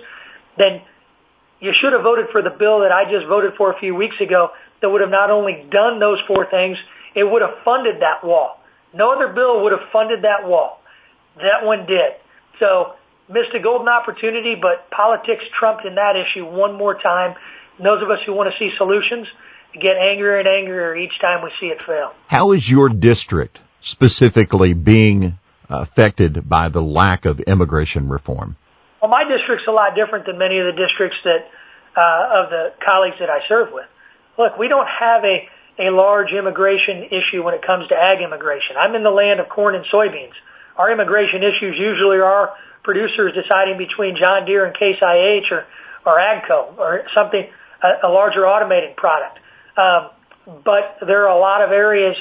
then 0.58 0.82
you 1.60 1.72
should 1.80 1.94
have 1.94 2.04
voted 2.04 2.28
for 2.32 2.42
the 2.42 2.50
bill 2.50 2.82
that 2.82 2.92
I 2.92 3.10
just 3.10 3.28
voted 3.28 3.54
for 3.58 3.72
a 3.72 3.80
few 3.80 3.96
weeks 3.96 4.16
ago 4.22 4.52
that 4.82 4.90
would 4.90 5.02
have 5.02 5.10
not 5.10 5.30
only 5.30 5.66
done 5.70 6.00
those 6.00 6.20
four 6.28 6.50
things, 6.50 6.78
it 7.16 7.24
would 7.24 7.42
have 7.42 7.64
funded 7.66 8.02
that 8.02 8.24
wall. 8.24 8.60
No 8.94 9.12
other 9.14 9.28
bill 9.34 9.64
would 9.64 9.72
have 9.72 9.90
funded 9.92 10.24
that 10.24 10.48
wall. 10.48 10.82
That 11.36 11.66
one 11.66 11.86
did. 11.86 12.16
So 12.60 12.96
missed 13.28 13.54
a 13.54 13.60
golden 13.60 13.88
opportunity, 13.88 14.56
but 14.56 14.90
politics 14.90 15.44
trumped 15.58 15.86
in 15.86 15.96
that 15.96 16.16
issue 16.16 16.46
one 16.46 16.76
more 16.76 16.96
time. 16.96 17.36
And 17.78 17.86
those 17.86 18.02
of 18.02 18.10
us 18.10 18.20
who 18.26 18.34
want 18.34 18.52
to 18.52 18.58
see 18.58 18.76
solutions 18.78 19.28
get 19.74 19.98
angrier 19.98 20.40
and 20.40 20.48
angrier 20.48 20.96
each 20.96 21.20
time 21.22 21.44
we 21.44 21.52
see 21.60 21.68
it 21.68 21.80
fail. 21.86 22.14
How 22.28 22.52
is 22.52 22.70
your 22.70 22.90
district 22.90 23.60
specifically 23.82 24.74
being 24.74 25.38
uh, 25.70 25.80
affected 25.82 26.50
by 26.50 26.70
the 26.70 26.82
lack 26.82 27.26
of 27.26 27.40
immigration 27.42 28.10
reform? 28.10 28.56
Well, 29.02 29.12
my 29.12 29.24
district's 29.24 29.68
a 29.68 29.72
lot 29.72 29.96
different 29.96 30.26
than 30.26 30.38
many 30.38 30.60
of 30.60 30.66
the 30.66 30.76
districts 30.76 31.18
that 31.24 31.48
uh, 31.96 32.44
of 32.44 32.50
the 32.50 32.74
colleagues 32.84 33.18
that 33.20 33.30
I 33.30 33.48
serve 33.48 33.70
with. 33.72 33.88
Look, 34.38 34.58
we 34.58 34.68
don't 34.68 34.88
have 34.88 35.24
a 35.24 35.50
a 35.80 35.90
large 35.92 36.32
immigration 36.32 37.06
issue 37.06 37.42
when 37.42 37.54
it 37.54 37.66
comes 37.66 37.88
to 37.88 37.96
ag 37.96 38.22
immigration. 38.22 38.76
I'm 38.78 38.96
in 38.96 39.04
the 39.04 39.10
land 39.10 39.40
of 39.40 39.48
corn 39.48 39.76
and 39.76 39.86
soybeans. 39.86 40.36
our 40.76 40.92
immigration 40.92 41.42
issues 41.42 41.78
usually 41.78 42.20
are 42.20 42.54
producers 42.84 43.34
deciding 43.34 43.78
between 43.78 44.18
John 44.18 44.46
Deere 44.46 44.66
and 44.66 44.76
Case 44.76 44.98
IH 45.02 45.48
or, 45.52 45.66
or 46.06 46.20
AGCO 46.20 46.78
or 46.78 47.04
something, 47.16 47.48
a, 47.82 48.08
a 48.08 48.10
larger 48.10 48.46
automated 48.46 48.98
product. 48.98 49.40
Um, 49.78 50.10
but 50.66 50.98
there 51.06 51.28
are 51.28 51.36
a 51.36 51.40
lot 51.40 51.62
of 51.62 51.72
areas 51.72 52.18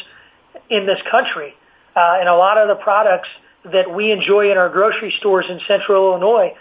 in 0.71 0.87
this 0.87 0.99
country 1.11 1.55
uh, 1.97 2.21
and 2.21 2.29
a 2.29 2.37
lot 2.37 2.59
of 2.59 2.69
the 2.69 2.81
products 2.81 3.29
that 3.64 3.93
we 3.93 4.12
enjoy 4.12 4.53
in 4.53 4.57
our 4.57 4.69
grocery 4.69 5.12
stores 5.19 5.47
in 5.49 5.61
central 5.67 6.12
Illinois 6.12 6.55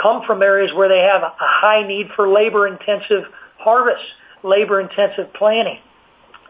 come 0.00 0.22
from 0.26 0.42
areas 0.42 0.72
where 0.74 0.88
they 0.88 1.04
have 1.04 1.22
a 1.22 1.32
high 1.38 1.86
need 1.86 2.08
for 2.16 2.28
labor 2.28 2.66
intensive 2.66 3.28
harvests, 3.58 4.06
labor 4.42 4.80
intensive 4.80 5.32
planting. 5.34 5.78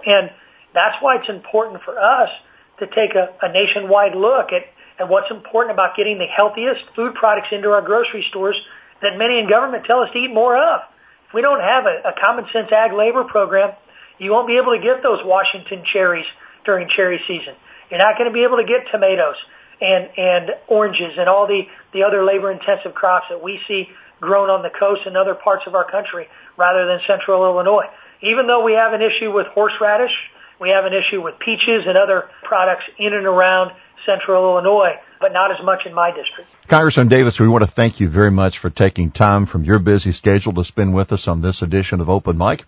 And 0.06 0.30
that's 0.74 0.96
why 1.00 1.16
it's 1.16 1.28
important 1.28 1.82
for 1.84 1.98
us 1.98 2.30
to 2.78 2.86
take 2.86 3.14
a, 3.14 3.34
a 3.42 3.52
nationwide 3.52 4.14
look 4.14 4.52
at, 4.52 4.64
at 4.98 5.08
what's 5.08 5.30
important 5.30 5.74
about 5.74 5.96
getting 5.96 6.18
the 6.18 6.30
healthiest 6.30 6.84
food 6.96 7.14
products 7.14 7.48
into 7.52 7.68
our 7.70 7.82
grocery 7.82 8.24
stores 8.30 8.56
that 9.02 9.16
many 9.16 9.38
in 9.38 9.48
government 9.48 9.84
tell 9.84 10.00
us 10.00 10.08
to 10.12 10.18
eat 10.18 10.32
more 10.32 10.56
of. 10.56 10.80
If 11.28 11.34
we 11.34 11.42
don't 11.42 11.60
have 11.60 11.84
a, 11.86 12.10
a 12.10 12.14
common 12.20 12.46
sense 12.52 12.70
ag 12.72 12.92
labor 12.92 13.24
program, 13.24 13.72
you 14.18 14.30
won't 14.30 14.46
be 14.46 14.58
able 14.60 14.76
to 14.76 14.82
get 14.82 15.02
those 15.02 15.20
Washington 15.24 15.84
cherries 15.84 16.26
during 16.64 16.88
cherry 16.88 17.20
season. 17.26 17.54
You're 17.90 17.98
not 17.98 18.16
going 18.16 18.28
to 18.28 18.34
be 18.34 18.44
able 18.44 18.58
to 18.58 18.68
get 18.68 18.90
tomatoes 18.92 19.36
and 19.80 20.10
and 20.16 20.50
oranges 20.68 21.12
and 21.18 21.28
all 21.28 21.46
the 21.46 21.62
the 21.92 22.02
other 22.02 22.24
labor 22.24 22.50
intensive 22.50 22.94
crops 22.94 23.26
that 23.30 23.42
we 23.42 23.60
see 23.66 23.88
grown 24.20 24.50
on 24.50 24.62
the 24.62 24.70
coast 24.70 25.02
and 25.06 25.16
other 25.16 25.34
parts 25.34 25.64
of 25.66 25.74
our 25.74 25.90
country 25.90 26.28
rather 26.56 26.86
than 26.86 27.00
central 27.06 27.44
Illinois. 27.44 27.86
Even 28.22 28.46
though 28.46 28.62
we 28.62 28.74
have 28.74 28.92
an 28.92 29.00
issue 29.00 29.32
with 29.32 29.46
horseradish, 29.46 30.12
we 30.60 30.68
have 30.70 30.84
an 30.84 30.92
issue 30.92 31.22
with 31.22 31.38
peaches 31.38 31.84
and 31.86 31.96
other 31.96 32.28
products 32.44 32.84
in 32.98 33.14
and 33.14 33.26
around 33.26 33.72
central 34.04 34.52
Illinois, 34.52 35.00
but 35.20 35.32
not 35.32 35.50
as 35.50 35.64
much 35.64 35.86
in 35.86 35.94
my 35.94 36.10
district. 36.10 36.50
Congressman 36.68 37.08
Davis, 37.08 37.40
we 37.40 37.48
want 37.48 37.64
to 37.64 37.70
thank 37.70 38.00
you 38.00 38.08
very 38.08 38.30
much 38.30 38.58
for 38.58 38.68
taking 38.68 39.10
time 39.10 39.46
from 39.46 39.64
your 39.64 39.78
busy 39.78 40.12
schedule 40.12 40.52
to 40.54 40.64
spend 40.64 40.94
with 40.94 41.12
us 41.12 41.28
on 41.28 41.40
this 41.40 41.62
edition 41.62 42.00
of 42.00 42.10
Open 42.10 42.36
Mic. 42.36 42.64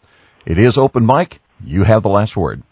It 0.46 0.58
is 0.58 0.78
Open 0.78 1.04
Mic. 1.04 1.40
You 1.62 1.84
have 1.84 2.02
the 2.02 2.08
last 2.08 2.36
word. 2.36 2.62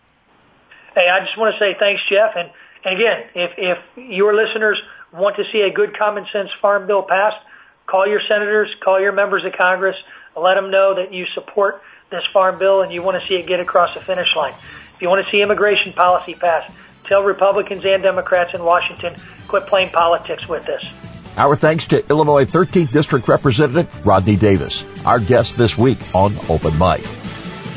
Hey, 0.94 1.06
I 1.08 1.24
just 1.24 1.38
want 1.38 1.54
to 1.54 1.58
say 1.58 1.76
thanks, 1.78 2.02
Jeff, 2.08 2.32
and 2.34 2.50
and 2.84 2.94
again, 2.94 3.24
if, 3.34 3.50
if 3.58 3.78
your 4.10 4.34
listeners 4.34 4.80
want 5.12 5.36
to 5.36 5.44
see 5.52 5.60
a 5.60 5.72
good 5.72 5.96
common 5.98 6.26
sense 6.32 6.50
farm 6.60 6.86
bill 6.86 7.02
passed, 7.02 7.38
call 7.86 8.06
your 8.06 8.20
senators, 8.26 8.74
call 8.82 9.00
your 9.00 9.12
members 9.12 9.44
of 9.44 9.52
Congress, 9.52 9.96
let 10.36 10.54
them 10.54 10.70
know 10.70 10.94
that 10.94 11.12
you 11.12 11.26
support 11.34 11.82
this 12.10 12.24
farm 12.32 12.58
bill 12.58 12.82
and 12.82 12.92
you 12.92 13.02
want 13.02 13.20
to 13.20 13.26
see 13.26 13.34
it 13.34 13.46
get 13.46 13.60
across 13.60 13.94
the 13.94 14.00
finish 14.00 14.34
line. 14.34 14.54
If 14.94 15.02
you 15.02 15.08
want 15.08 15.24
to 15.24 15.30
see 15.30 15.42
immigration 15.42 15.92
policy 15.92 16.34
passed, 16.34 16.74
tell 17.04 17.22
Republicans 17.22 17.84
and 17.84 18.02
Democrats 18.02 18.54
in 18.54 18.62
Washington, 18.62 19.14
quit 19.48 19.66
playing 19.66 19.90
politics 19.90 20.48
with 20.48 20.64
this. 20.66 20.88
Our 21.36 21.56
thanks 21.56 21.86
to 21.88 22.06
Illinois 22.08 22.44
13th 22.44 22.92
District 22.92 23.26
Representative 23.26 24.06
Rodney 24.06 24.36
Davis, 24.36 24.84
our 25.06 25.20
guest 25.20 25.56
this 25.56 25.78
week 25.78 25.98
on 26.14 26.34
Open 26.48 26.76
Mic. 26.78 27.00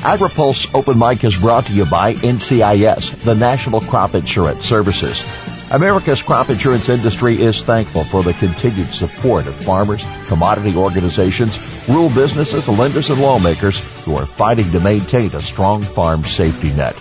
AgriPulse 0.04 0.76
Open 0.76 1.00
Mic 1.00 1.24
is 1.24 1.38
brought 1.38 1.66
to 1.68 1.72
you 1.72 1.86
by 1.86 2.14
NCIS, 2.16 3.24
the 3.24 3.34
National 3.34 3.80
Crop 3.80 4.16
Insurance 4.16 4.66
Services. 4.66 5.24
America's 5.72 6.22
crop 6.22 6.50
insurance 6.50 6.90
industry 6.90 7.42
is 7.42 7.64
thankful 7.64 8.04
for 8.04 8.22
the 8.22 8.34
continued 8.34 8.90
support 8.90 9.48
of 9.48 9.56
farmers, 9.56 10.04
commodity 10.28 10.76
organizations, 10.76 11.88
rural 11.88 12.10
businesses, 12.10 12.68
lenders, 12.68 13.10
and 13.10 13.22
lawmakers 13.22 13.80
who 14.04 14.18
are 14.18 14.26
fighting 14.26 14.70
to 14.72 14.82
maintain 14.82 15.34
a 15.36 15.40
strong 15.40 15.82
farm 15.82 16.22
safety 16.26 16.74
net. 16.74 16.96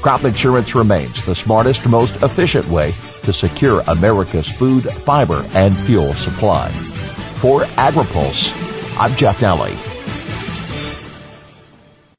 Crop 0.00 0.24
insurance 0.24 0.74
remains 0.74 1.22
the 1.26 1.34
smartest, 1.34 1.86
most 1.86 2.16
efficient 2.22 2.66
way 2.68 2.94
to 3.24 3.32
secure 3.34 3.84
America's 3.88 4.48
food, 4.48 4.84
fiber, 4.84 5.46
and 5.52 5.76
fuel 5.80 6.14
supply. 6.14 6.70
For 7.42 7.60
AgriPulse, 7.76 8.98
I'm 8.98 9.14
Jeff 9.16 9.38
Nalley. 9.40 9.87